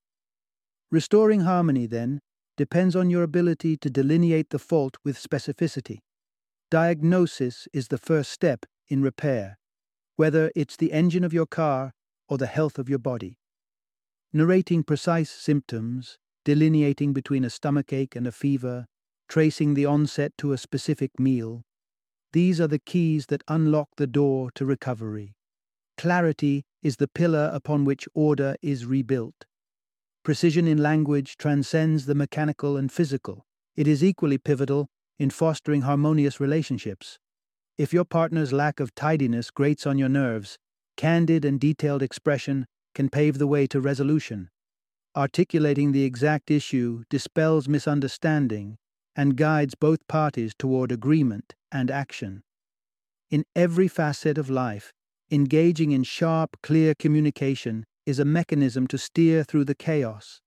Restoring 0.90 1.40
harmony, 1.40 1.84
then, 1.84 2.20
depends 2.60 2.94
on 2.94 3.08
your 3.08 3.22
ability 3.22 3.74
to 3.74 3.88
delineate 3.88 4.50
the 4.50 4.58
fault 4.58 4.98
with 5.02 5.16
specificity. 5.16 6.00
Diagnosis 6.70 7.66
is 7.72 7.88
the 7.88 7.96
first 7.96 8.30
step 8.30 8.66
in 8.90 9.00
repair, 9.00 9.56
whether 10.16 10.52
it's 10.54 10.76
the 10.76 10.92
engine 10.92 11.24
of 11.24 11.32
your 11.32 11.46
car 11.46 11.94
or 12.28 12.36
the 12.36 12.46
health 12.58 12.78
of 12.78 12.86
your 12.86 12.98
body. 12.98 13.38
Narrating 14.34 14.82
precise 14.82 15.30
symptoms, 15.30 16.18
delineating 16.44 17.14
between 17.14 17.46
a 17.46 17.48
stomachache 17.48 18.14
and 18.14 18.26
a 18.26 18.32
fever, 18.32 18.84
tracing 19.26 19.72
the 19.72 19.86
onset 19.86 20.32
to 20.36 20.52
a 20.52 20.58
specific 20.58 21.18
meal, 21.18 21.62
these 22.34 22.60
are 22.60 22.68
the 22.68 22.78
keys 22.78 23.24
that 23.28 23.42
unlock 23.48 23.88
the 23.96 24.06
door 24.06 24.50
to 24.56 24.66
recovery. 24.66 25.32
Clarity 25.96 26.66
is 26.82 26.98
the 26.98 27.08
pillar 27.08 27.50
upon 27.54 27.86
which 27.86 28.06
order 28.12 28.54
is 28.60 28.84
rebuilt. 28.84 29.46
Precision 30.22 30.68
in 30.68 30.78
language 30.78 31.38
transcends 31.38 32.04
the 32.04 32.14
mechanical 32.14 32.76
and 32.76 32.92
physical. 32.92 33.46
It 33.74 33.88
is 33.88 34.04
equally 34.04 34.36
pivotal 34.36 34.88
in 35.18 35.30
fostering 35.30 35.82
harmonious 35.82 36.38
relationships. 36.38 37.18
If 37.78 37.94
your 37.94 38.04
partner's 38.04 38.52
lack 38.52 38.80
of 38.80 38.94
tidiness 38.94 39.50
grates 39.50 39.86
on 39.86 39.96
your 39.96 40.10
nerves, 40.10 40.58
candid 40.98 41.46
and 41.46 41.58
detailed 41.58 42.02
expression 42.02 42.66
can 42.94 43.08
pave 43.08 43.38
the 43.38 43.46
way 43.46 43.66
to 43.68 43.80
resolution. 43.80 44.50
Articulating 45.16 45.92
the 45.92 46.04
exact 46.04 46.50
issue 46.50 47.04
dispels 47.08 47.66
misunderstanding 47.68 48.76
and 49.16 49.36
guides 49.36 49.74
both 49.74 50.06
parties 50.06 50.52
toward 50.58 50.92
agreement 50.92 51.54
and 51.72 51.90
action. 51.90 52.42
In 53.30 53.44
every 53.56 53.88
facet 53.88 54.36
of 54.36 54.50
life, 54.50 54.92
engaging 55.30 55.92
in 55.92 56.02
sharp, 56.02 56.58
clear 56.62 56.94
communication 56.94 57.86
is 58.10 58.18
a 58.18 58.24
mechanism 58.24 58.86
to 58.88 58.98
steer 58.98 59.44
through 59.44 59.64
the 59.64 59.74
chaos, 59.74 60.40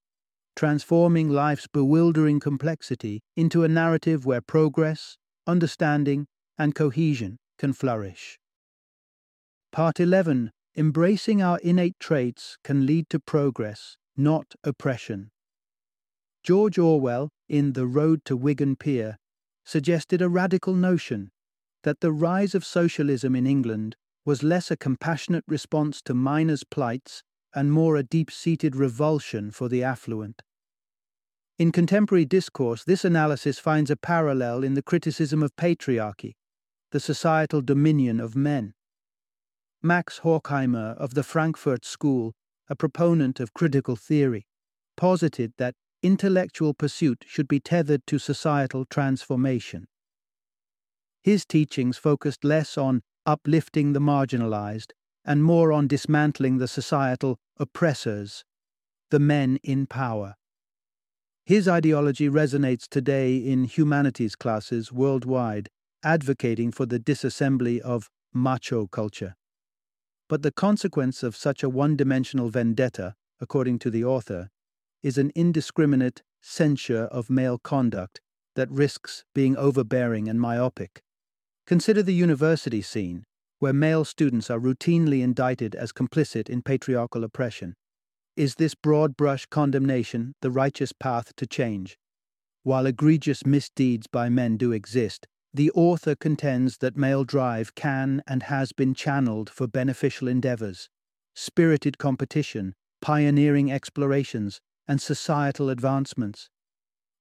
transforming 0.54 1.30
life's 1.30 1.66
bewildering 1.66 2.38
complexity 2.38 3.22
into 3.36 3.64
a 3.64 3.68
narrative 3.68 4.26
where 4.26 4.42
progress, 4.42 5.16
understanding, 5.46 6.26
and 6.58 6.74
cohesion 6.74 7.38
can 7.58 7.72
flourish. 7.72 8.38
Part 9.72 9.98
11 9.98 10.52
Embracing 10.76 11.40
our 11.40 11.58
innate 11.60 11.98
traits 12.00 12.58
can 12.64 12.84
lead 12.84 13.08
to 13.08 13.20
progress, 13.20 13.96
not 14.16 14.54
oppression. 14.64 15.30
George 16.42 16.78
Orwell, 16.78 17.30
in 17.48 17.72
The 17.72 17.86
Road 17.86 18.24
to 18.24 18.36
Wigan 18.36 18.76
Pier, 18.76 19.16
suggested 19.64 20.20
a 20.20 20.28
radical 20.28 20.74
notion 20.74 21.30
that 21.84 22.00
the 22.00 22.12
rise 22.12 22.54
of 22.54 22.64
socialism 22.64 23.34
in 23.34 23.46
England 23.46 23.96
was 24.26 24.42
less 24.42 24.70
a 24.70 24.76
compassionate 24.76 25.44
response 25.46 26.02
to 26.02 26.12
miners' 26.12 26.64
plights 26.64 27.22
and 27.54 27.72
more 27.72 27.96
a 27.96 28.02
deep 28.02 28.30
seated 28.30 28.74
revulsion 28.74 29.50
for 29.50 29.68
the 29.68 29.82
affluent. 29.82 30.42
In 31.58 31.70
contemporary 31.70 32.24
discourse, 32.24 32.82
this 32.84 33.04
analysis 33.04 33.58
finds 33.58 33.90
a 33.90 33.96
parallel 33.96 34.64
in 34.64 34.74
the 34.74 34.82
criticism 34.82 35.42
of 35.42 35.54
patriarchy, 35.54 36.34
the 36.90 36.98
societal 36.98 37.60
dominion 37.60 38.18
of 38.18 38.34
men. 38.34 38.74
Max 39.82 40.20
Horkheimer 40.20 40.96
of 40.96 41.14
the 41.14 41.22
Frankfurt 41.22 41.84
School, 41.84 42.34
a 42.68 42.74
proponent 42.74 43.38
of 43.38 43.54
critical 43.54 43.94
theory, 43.94 44.46
posited 44.96 45.52
that 45.58 45.74
intellectual 46.02 46.74
pursuit 46.74 47.24
should 47.26 47.46
be 47.46 47.60
tethered 47.60 48.02
to 48.06 48.18
societal 48.18 48.84
transformation. 48.84 49.86
His 51.22 51.46
teachings 51.46 51.96
focused 51.96 52.44
less 52.44 52.76
on 52.76 53.02
uplifting 53.26 53.92
the 53.92 54.00
marginalized 54.00 54.90
and 55.24 55.42
more 55.42 55.72
on 55.72 55.86
dismantling 55.86 56.58
the 56.58 56.68
societal 56.68 57.38
oppressors, 57.58 58.44
the 59.10 59.18
men 59.18 59.58
in 59.62 59.86
power. 59.86 60.34
His 61.46 61.68
ideology 61.68 62.28
resonates 62.28 62.88
today 62.88 63.36
in 63.36 63.64
humanities 63.64 64.34
classes 64.34 64.92
worldwide, 64.92 65.68
advocating 66.02 66.72
for 66.72 66.86
the 66.86 66.98
disassembly 66.98 67.80
of 67.80 68.10
macho 68.32 68.86
culture. 68.86 69.34
But 70.28 70.42
the 70.42 70.52
consequence 70.52 71.22
of 71.22 71.36
such 71.36 71.62
a 71.62 71.68
one 71.68 71.96
dimensional 71.96 72.48
vendetta, 72.48 73.14
according 73.40 73.78
to 73.80 73.90
the 73.90 74.04
author, 74.04 74.48
is 75.02 75.18
an 75.18 75.32
indiscriminate 75.34 76.22
censure 76.40 77.04
of 77.04 77.28
male 77.28 77.58
conduct 77.58 78.20
that 78.56 78.70
risks 78.70 79.24
being 79.34 79.56
overbearing 79.56 80.28
and 80.28 80.40
myopic. 80.40 81.02
Consider 81.66 82.02
the 82.02 82.14
university 82.14 82.80
scene, 82.80 83.24
where 83.64 83.72
male 83.72 84.04
students 84.04 84.50
are 84.50 84.60
routinely 84.60 85.22
indicted 85.22 85.74
as 85.74 85.90
complicit 85.90 86.50
in 86.50 86.60
patriarchal 86.60 87.24
oppression. 87.24 87.74
Is 88.36 88.56
this 88.56 88.74
broad 88.74 89.16
brush 89.16 89.46
condemnation 89.46 90.34
the 90.42 90.50
righteous 90.50 90.92
path 90.92 91.34
to 91.36 91.46
change? 91.46 91.96
While 92.62 92.84
egregious 92.84 93.46
misdeeds 93.46 94.06
by 94.06 94.28
men 94.28 94.58
do 94.58 94.72
exist, 94.72 95.26
the 95.54 95.70
author 95.70 96.14
contends 96.14 96.76
that 96.82 96.98
male 96.98 97.24
drive 97.24 97.74
can 97.74 98.22
and 98.26 98.42
has 98.42 98.72
been 98.72 98.92
channeled 98.92 99.48
for 99.48 99.66
beneficial 99.66 100.28
endeavors, 100.28 100.90
spirited 101.34 101.96
competition, 101.96 102.74
pioneering 103.00 103.72
explorations, 103.72 104.60
and 104.86 105.00
societal 105.00 105.70
advancements. 105.70 106.50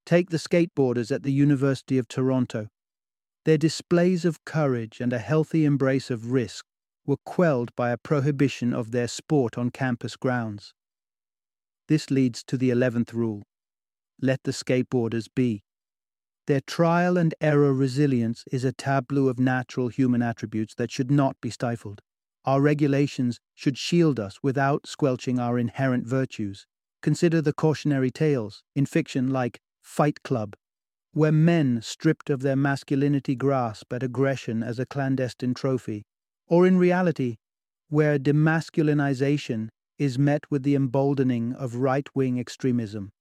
Take 0.06 0.29
the 0.29 0.36
skateboarders 0.36 1.10
at 1.10 1.23
the 1.23 1.32
University 1.32 1.97
of 1.97 2.10
Toronto. 2.10 2.67
Their 3.45 3.58
displays 3.58 4.23
of 4.23 4.45
courage 4.45 5.01
and 5.01 5.12
a 5.12 5.19
healthy 5.19 5.65
embrace 5.65 6.10
of 6.10 6.32
risk 6.32 6.65
were 7.06 7.17
quelled 7.25 7.75
by 7.75 7.91
a 7.91 7.97
prohibition 7.97 8.73
of 8.73 8.91
their 8.91 9.08
sport 9.08 9.58
on 9.58 9.69
campus 9.69 10.15
grounds. 10.15 10.73
This 11.88 12.10
leads 12.10 12.43
to 12.45 12.58
the 12.58 12.69
11th 12.69 13.13
rule 13.13 13.43
let 14.21 14.43
the 14.43 14.51
skateboarders 14.51 15.27
be. 15.36 15.63
Their 16.47 16.62
trial 16.62 17.17
and 17.17 17.34
error 17.41 17.73
resilience 17.73 18.45
is 18.51 18.63
a 18.63 18.71
tableau 18.71 19.27
of 19.27 19.38
natural 19.38 19.89
human 19.89 20.21
attributes 20.21 20.75
that 20.75 20.91
should 20.91 21.12
not 21.12 21.36
be 21.41 21.49
stifled. 21.49 22.01
Our 22.45 22.62
regulations 22.62 23.39
should 23.53 23.77
shield 23.77 24.19
us 24.19 24.39
without 24.41 24.88
squelching 24.88 25.39
our 25.39 25.58
inherent 25.58 26.06
virtues. 26.06 26.65
Consider 27.01 27.41
the 27.41 27.53
cautionary 27.53 28.12
tales 28.12 28.63
in 28.75 28.86
fiction 28.86 29.27
like 29.27 29.60
Fight 29.82 30.23
Club, 30.23 30.56
where 31.13 31.32
men 31.32 31.82
stripped 31.82 32.30
of 32.30 32.41
their 32.41 32.56
masculinity 32.56 33.36
grasp 33.36 33.93
at 33.93 34.04
aggression 34.04 34.62
as 34.62 34.80
a 34.80 34.86
clandestine 34.86 35.54
trophy, 35.54 36.04
or 36.47 36.67
in 36.67 36.78
reality, 36.78 37.38
where 37.89 38.17
demasculinization 38.17 39.69
is 39.99 40.17
met 40.17 40.49
with 40.49 40.63
the 40.63 40.76
emboldening 40.76 41.54
of 41.54 41.76
right 41.76 42.08
wing 42.15 42.39
extremism. 42.39 43.12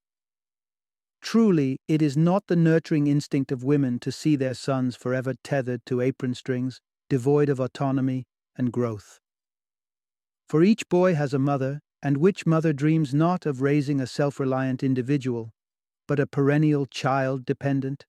Truly, 1.21 1.77
it 1.87 2.01
is 2.01 2.17
not 2.17 2.47
the 2.47 2.55
nurturing 2.55 3.07
instinct 3.07 3.51
of 3.51 3.63
women 3.63 3.99
to 3.99 4.11
see 4.11 4.35
their 4.35 4.53
sons 4.53 4.95
forever 4.95 5.35
tethered 5.43 5.85
to 5.85 6.01
apron 6.01 6.33
strings, 6.33 6.81
devoid 7.09 7.47
of 7.47 7.59
autonomy 7.59 8.25
and 8.57 8.73
growth. 8.73 9.19
For 10.49 10.63
each 10.63 10.89
boy 10.89 11.15
has 11.15 11.33
a 11.33 11.39
mother, 11.39 11.79
and 12.01 12.17
which 12.17 12.45
mother 12.45 12.73
dreams 12.73 13.13
not 13.13 13.45
of 13.45 13.61
raising 13.61 14.01
a 14.01 14.07
self 14.07 14.39
reliant 14.39 14.83
individual, 14.83 15.51
but 16.07 16.19
a 16.19 16.27
perennial 16.27 16.85
child 16.85 17.45
dependent? 17.45 18.05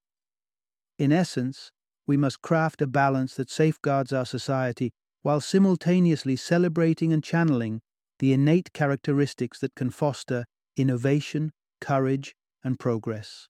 In 0.99 1.13
essence, 1.13 1.73
we 2.07 2.17
must 2.17 2.43
craft 2.43 2.83
a 2.83 2.87
balance 2.87 3.35
that 3.35 3.51
safeguards 3.51 4.13
our 4.13 4.27
society 4.27 4.93
while 5.23 5.41
simultaneously 5.41 6.37
celebrating 6.37 7.13
and 7.13 7.25
channeling 7.25 7.81
the 8.19 8.33
innate 8.33 8.73
characteristics 8.73 9.59
that 9.61 9.75
can 9.75 9.91
foster 9.91 10.45
innovation, 10.77 11.53
courage, 11.81 12.35
and 12.63 12.79
progress. 12.79 13.49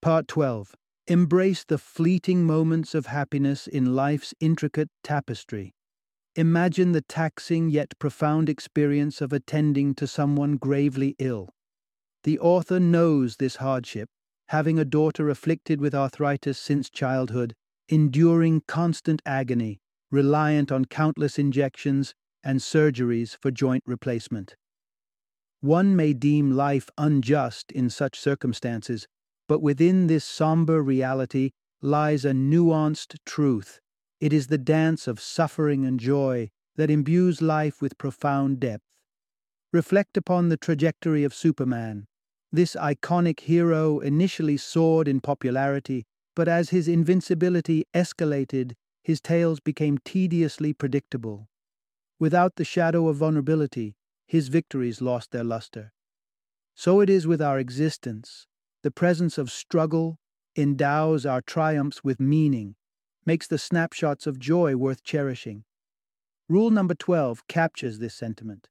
Part 0.00 0.28
12 0.28 0.74
Embrace 1.08 1.64
the 1.64 1.78
fleeting 1.78 2.44
moments 2.44 2.94
of 2.94 3.06
happiness 3.06 3.66
in 3.66 3.94
life's 3.94 4.34
intricate 4.40 4.88
tapestry. 5.02 5.74
Imagine 6.36 6.92
the 6.92 7.02
taxing 7.02 7.68
yet 7.68 7.92
profound 7.98 8.48
experience 8.48 9.20
of 9.20 9.32
attending 9.32 9.94
to 9.96 10.06
someone 10.06 10.56
gravely 10.56 11.14
ill. 11.18 11.50
The 12.24 12.38
author 12.38 12.78
knows 12.78 13.36
this 13.36 13.56
hardship, 13.56 14.08
having 14.48 14.78
a 14.78 14.84
daughter 14.84 15.28
afflicted 15.28 15.80
with 15.80 15.94
arthritis 15.94 16.58
since 16.58 16.88
childhood, 16.88 17.54
enduring 17.88 18.62
constant 18.68 19.20
agony, 19.26 19.80
reliant 20.10 20.70
on 20.70 20.84
countless 20.84 21.38
injections, 21.38 22.14
and 22.44 22.60
surgeries 22.60 23.36
for 23.40 23.50
joint 23.50 23.82
replacement. 23.86 24.54
One 25.60 25.96
may 25.96 26.12
deem 26.12 26.52
life 26.52 26.90
unjust 26.96 27.72
in 27.72 27.90
such 27.90 28.18
circumstances, 28.18 29.06
but 29.48 29.62
within 29.62 30.06
this 30.06 30.24
somber 30.24 30.82
reality 30.82 31.50
lies 31.80 32.24
a 32.24 32.32
nuanced 32.32 33.16
truth. 33.26 33.80
It 34.20 34.32
is 34.32 34.46
the 34.46 34.58
dance 34.58 35.08
of 35.08 35.20
suffering 35.20 35.84
and 35.84 35.98
joy 35.98 36.50
that 36.76 36.90
imbues 36.90 37.42
life 37.42 37.82
with 37.82 37.98
profound 37.98 38.60
depth. 38.60 38.84
Reflect 39.72 40.16
upon 40.16 40.48
the 40.48 40.56
trajectory 40.56 41.24
of 41.24 41.34
Superman. 41.34 42.06
This 42.54 42.76
iconic 42.76 43.40
hero 43.40 44.00
initially 44.00 44.58
soared 44.58 45.08
in 45.08 45.22
popularity, 45.22 46.04
but 46.36 46.48
as 46.48 46.68
his 46.68 46.86
invincibility 46.86 47.86
escalated, 47.94 48.72
his 49.02 49.22
tales 49.22 49.58
became 49.58 49.96
tediously 50.04 50.74
predictable. 50.74 51.48
Without 52.18 52.56
the 52.56 52.64
shadow 52.64 53.08
of 53.08 53.16
vulnerability, 53.16 53.96
his 54.26 54.48
victories 54.48 55.00
lost 55.00 55.30
their 55.30 55.42
luster. 55.44 55.92
So 56.74 57.00
it 57.00 57.08
is 57.08 57.26
with 57.26 57.40
our 57.40 57.58
existence. 57.58 58.46
The 58.82 58.90
presence 58.90 59.38
of 59.38 59.50
struggle 59.50 60.18
endows 60.54 61.24
our 61.24 61.40
triumphs 61.40 62.04
with 62.04 62.20
meaning, 62.20 62.74
makes 63.24 63.46
the 63.46 63.56
snapshots 63.58 64.26
of 64.26 64.38
joy 64.38 64.76
worth 64.76 65.02
cherishing. 65.02 65.64
Rule 66.50 66.70
number 66.70 66.94
12 66.94 67.46
captures 67.48 67.98
this 67.98 68.14
sentiment. 68.14 68.68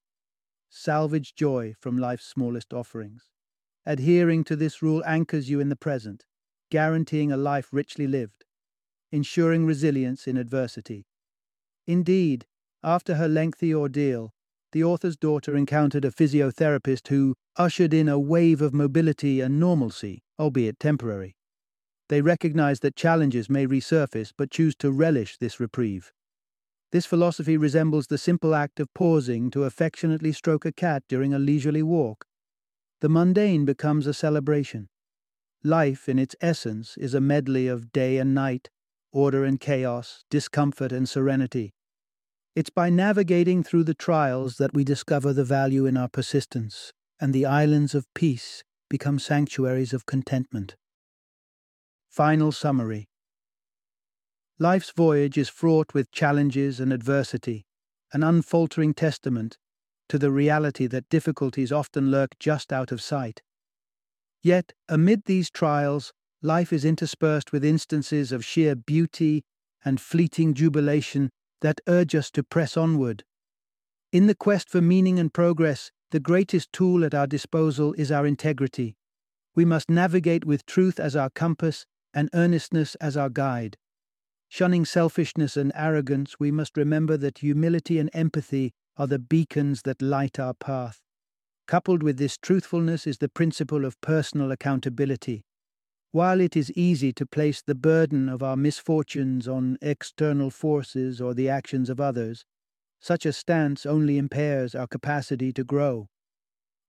Salvage 0.69 1.33
joy 1.33 1.73
from 1.79 1.97
life's 1.97 2.25
smallest 2.25 2.73
offerings. 2.73 3.30
Adhering 3.85 4.43
to 4.43 4.55
this 4.55 4.81
rule 4.81 5.03
anchors 5.05 5.49
you 5.49 5.59
in 5.59 5.69
the 5.69 5.75
present, 5.75 6.25
guaranteeing 6.69 7.31
a 7.31 7.37
life 7.37 7.69
richly 7.71 8.05
lived, 8.05 8.45
ensuring 9.11 9.65
resilience 9.65 10.27
in 10.27 10.37
adversity. 10.37 11.05
Indeed, 11.87 12.45
after 12.83 13.15
her 13.15 13.27
lengthy 13.27 13.73
ordeal, 13.73 14.33
the 14.71 14.83
author's 14.83 15.17
daughter 15.17 15.55
encountered 15.55 16.05
a 16.05 16.11
physiotherapist 16.11 17.07
who 17.07 17.35
ushered 17.57 17.93
in 17.93 18.07
a 18.07 18.19
wave 18.19 18.61
of 18.61 18.73
mobility 18.73 19.41
and 19.41 19.59
normalcy, 19.59 20.23
albeit 20.39 20.79
temporary. 20.79 21.35
They 22.07 22.21
recognize 22.21 22.81
that 22.81 22.95
challenges 22.95 23.49
may 23.49 23.65
resurface 23.65 24.31
but 24.37 24.51
choose 24.51 24.75
to 24.77 24.91
relish 24.91 25.37
this 25.37 25.59
reprieve. 25.59 26.11
This 26.91 27.05
philosophy 27.05 27.57
resembles 27.57 28.07
the 28.07 28.17
simple 28.17 28.53
act 28.53 28.79
of 28.79 28.93
pausing 28.93 29.49
to 29.51 29.63
affectionately 29.63 30.31
stroke 30.33 30.65
a 30.65 30.71
cat 30.71 31.03
during 31.07 31.33
a 31.33 31.39
leisurely 31.39 31.83
walk. 31.83 32.25
The 33.01 33.09
mundane 33.09 33.65
becomes 33.65 34.05
a 34.05 34.13
celebration. 34.13 34.87
Life, 35.63 36.07
in 36.07 36.19
its 36.19 36.35
essence, 36.39 36.97
is 36.97 37.15
a 37.15 37.21
medley 37.21 37.67
of 37.67 37.91
day 37.91 38.17
and 38.17 38.35
night, 38.35 38.69
order 39.11 39.43
and 39.43 39.59
chaos, 39.59 40.23
discomfort 40.29 40.91
and 40.91 41.09
serenity. 41.09 41.73
It's 42.55 42.69
by 42.69 42.91
navigating 42.91 43.63
through 43.63 43.85
the 43.85 43.95
trials 43.95 44.57
that 44.57 44.75
we 44.75 44.83
discover 44.83 45.33
the 45.33 45.43
value 45.43 45.87
in 45.87 45.97
our 45.97 46.09
persistence, 46.09 46.93
and 47.19 47.33
the 47.33 47.45
islands 47.45 47.95
of 47.95 48.05
peace 48.13 48.63
become 48.87 49.17
sanctuaries 49.17 49.93
of 49.93 50.05
contentment. 50.05 50.75
Final 52.07 52.51
summary 52.51 53.09
Life's 54.59 54.91
voyage 54.91 55.39
is 55.39 55.49
fraught 55.49 55.95
with 55.95 56.11
challenges 56.11 56.79
and 56.79 56.93
adversity, 56.93 57.65
an 58.13 58.21
unfaltering 58.21 58.93
testament 58.93 59.57
to 60.11 60.19
the 60.19 60.29
reality 60.29 60.87
that 60.87 61.07
difficulties 61.07 61.71
often 61.71 62.11
lurk 62.11 62.37
just 62.37 62.73
out 62.73 62.91
of 62.91 63.01
sight. 63.01 63.41
Yet, 64.43 64.73
amid 64.89 65.23
these 65.23 65.49
trials, 65.49 66.11
life 66.41 66.73
is 66.73 66.83
interspersed 66.83 67.53
with 67.53 67.63
instances 67.63 68.33
of 68.33 68.43
sheer 68.43 68.75
beauty 68.75 69.45
and 69.85 70.01
fleeting 70.01 70.53
jubilation 70.53 71.29
that 71.61 71.79
urge 71.87 72.13
us 72.13 72.29
to 72.31 72.43
press 72.43 72.75
onward. 72.75 73.23
In 74.11 74.27
the 74.27 74.35
quest 74.35 74.69
for 74.69 74.81
meaning 74.81 75.17
and 75.17 75.33
progress, 75.33 75.91
the 76.09 76.19
greatest 76.19 76.73
tool 76.73 77.05
at 77.05 77.15
our 77.15 77.25
disposal 77.25 77.93
is 77.93 78.11
our 78.11 78.27
integrity. 78.27 78.97
We 79.55 79.63
must 79.63 79.89
navigate 79.89 80.43
with 80.43 80.65
truth 80.65 80.99
as 80.99 81.15
our 81.15 81.29
compass 81.29 81.85
and 82.13 82.29
earnestness 82.33 82.95
as 82.95 83.15
our 83.15 83.29
guide. 83.29 83.77
Shunning 84.49 84.83
selfishness 84.83 85.55
and 85.55 85.71
arrogance, 85.73 86.35
we 86.37 86.51
must 86.51 86.75
remember 86.75 87.15
that 87.15 87.37
humility 87.37 87.97
and 87.97 88.09
empathy 88.11 88.73
are 88.97 89.07
the 89.07 89.19
beacons 89.19 89.81
that 89.83 90.01
light 90.01 90.39
our 90.39 90.53
path. 90.53 90.99
Coupled 91.67 92.03
with 92.03 92.17
this 92.17 92.37
truthfulness 92.37 93.07
is 93.07 93.19
the 93.19 93.29
principle 93.29 93.85
of 93.85 93.99
personal 94.01 94.51
accountability. 94.51 95.43
While 96.11 96.41
it 96.41 96.57
is 96.57 96.71
easy 96.73 97.13
to 97.13 97.25
place 97.25 97.61
the 97.61 97.75
burden 97.75 98.27
of 98.27 98.43
our 98.43 98.57
misfortunes 98.57 99.47
on 99.47 99.77
external 99.81 100.49
forces 100.49 101.21
or 101.21 101.33
the 101.33 101.47
actions 101.47 101.89
of 101.89 102.01
others, 102.01 102.43
such 102.99 103.25
a 103.25 103.33
stance 103.33 103.85
only 103.85 104.17
impairs 104.17 104.75
our 104.75 104.87
capacity 104.87 105.53
to 105.53 105.63
grow. 105.63 106.09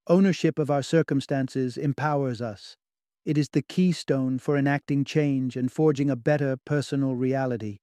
Ownership 0.08 0.58
of 0.58 0.70
our 0.70 0.82
circumstances 0.82 1.76
empowers 1.76 2.42
us, 2.42 2.76
it 3.24 3.38
is 3.38 3.50
the 3.50 3.62
keystone 3.62 4.40
for 4.40 4.56
enacting 4.56 5.04
change 5.04 5.56
and 5.56 5.70
forging 5.70 6.10
a 6.10 6.16
better 6.16 6.56
personal 6.56 7.14
reality. 7.14 7.78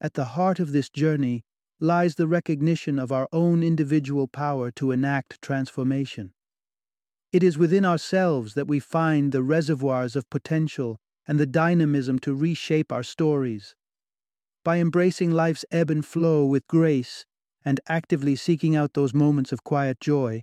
At 0.00 0.14
the 0.14 0.36
heart 0.36 0.60
of 0.60 0.70
this 0.70 0.88
journey 0.88 1.42
lies 1.80 2.16
the 2.16 2.26
recognition 2.26 2.98
of 2.98 3.12
our 3.12 3.28
own 3.32 3.62
individual 3.62 4.26
power 4.26 4.70
to 4.72 4.90
enact 4.90 5.40
transformation. 5.40 6.32
It 7.32 7.42
is 7.42 7.58
within 7.58 7.84
ourselves 7.84 8.54
that 8.54 8.66
we 8.66 8.80
find 8.80 9.32
the 9.32 9.42
reservoirs 9.42 10.16
of 10.16 10.28
potential 10.30 10.98
and 11.26 11.38
the 11.38 11.46
dynamism 11.46 12.18
to 12.20 12.34
reshape 12.34 12.90
our 12.90 13.02
stories. 13.02 13.74
By 14.64 14.78
embracing 14.78 15.30
life's 15.30 15.64
ebb 15.70 15.90
and 15.90 16.04
flow 16.04 16.46
with 16.46 16.66
grace 16.66 17.26
and 17.64 17.80
actively 17.86 18.34
seeking 18.34 18.74
out 18.74 18.94
those 18.94 19.14
moments 19.14 19.52
of 19.52 19.62
quiet 19.62 20.00
joy, 20.00 20.42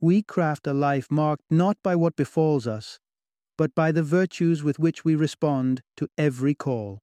we 0.00 0.22
craft 0.22 0.66
a 0.66 0.72
life 0.72 1.10
marked 1.10 1.44
not 1.50 1.76
by 1.82 1.96
what 1.96 2.16
befalls 2.16 2.66
us, 2.66 2.98
but 3.58 3.74
by 3.74 3.92
the 3.92 4.02
virtues 4.02 4.62
with 4.62 4.78
which 4.78 5.04
we 5.04 5.14
respond 5.14 5.82
to 5.96 6.08
every 6.16 6.54
call. 6.54 7.02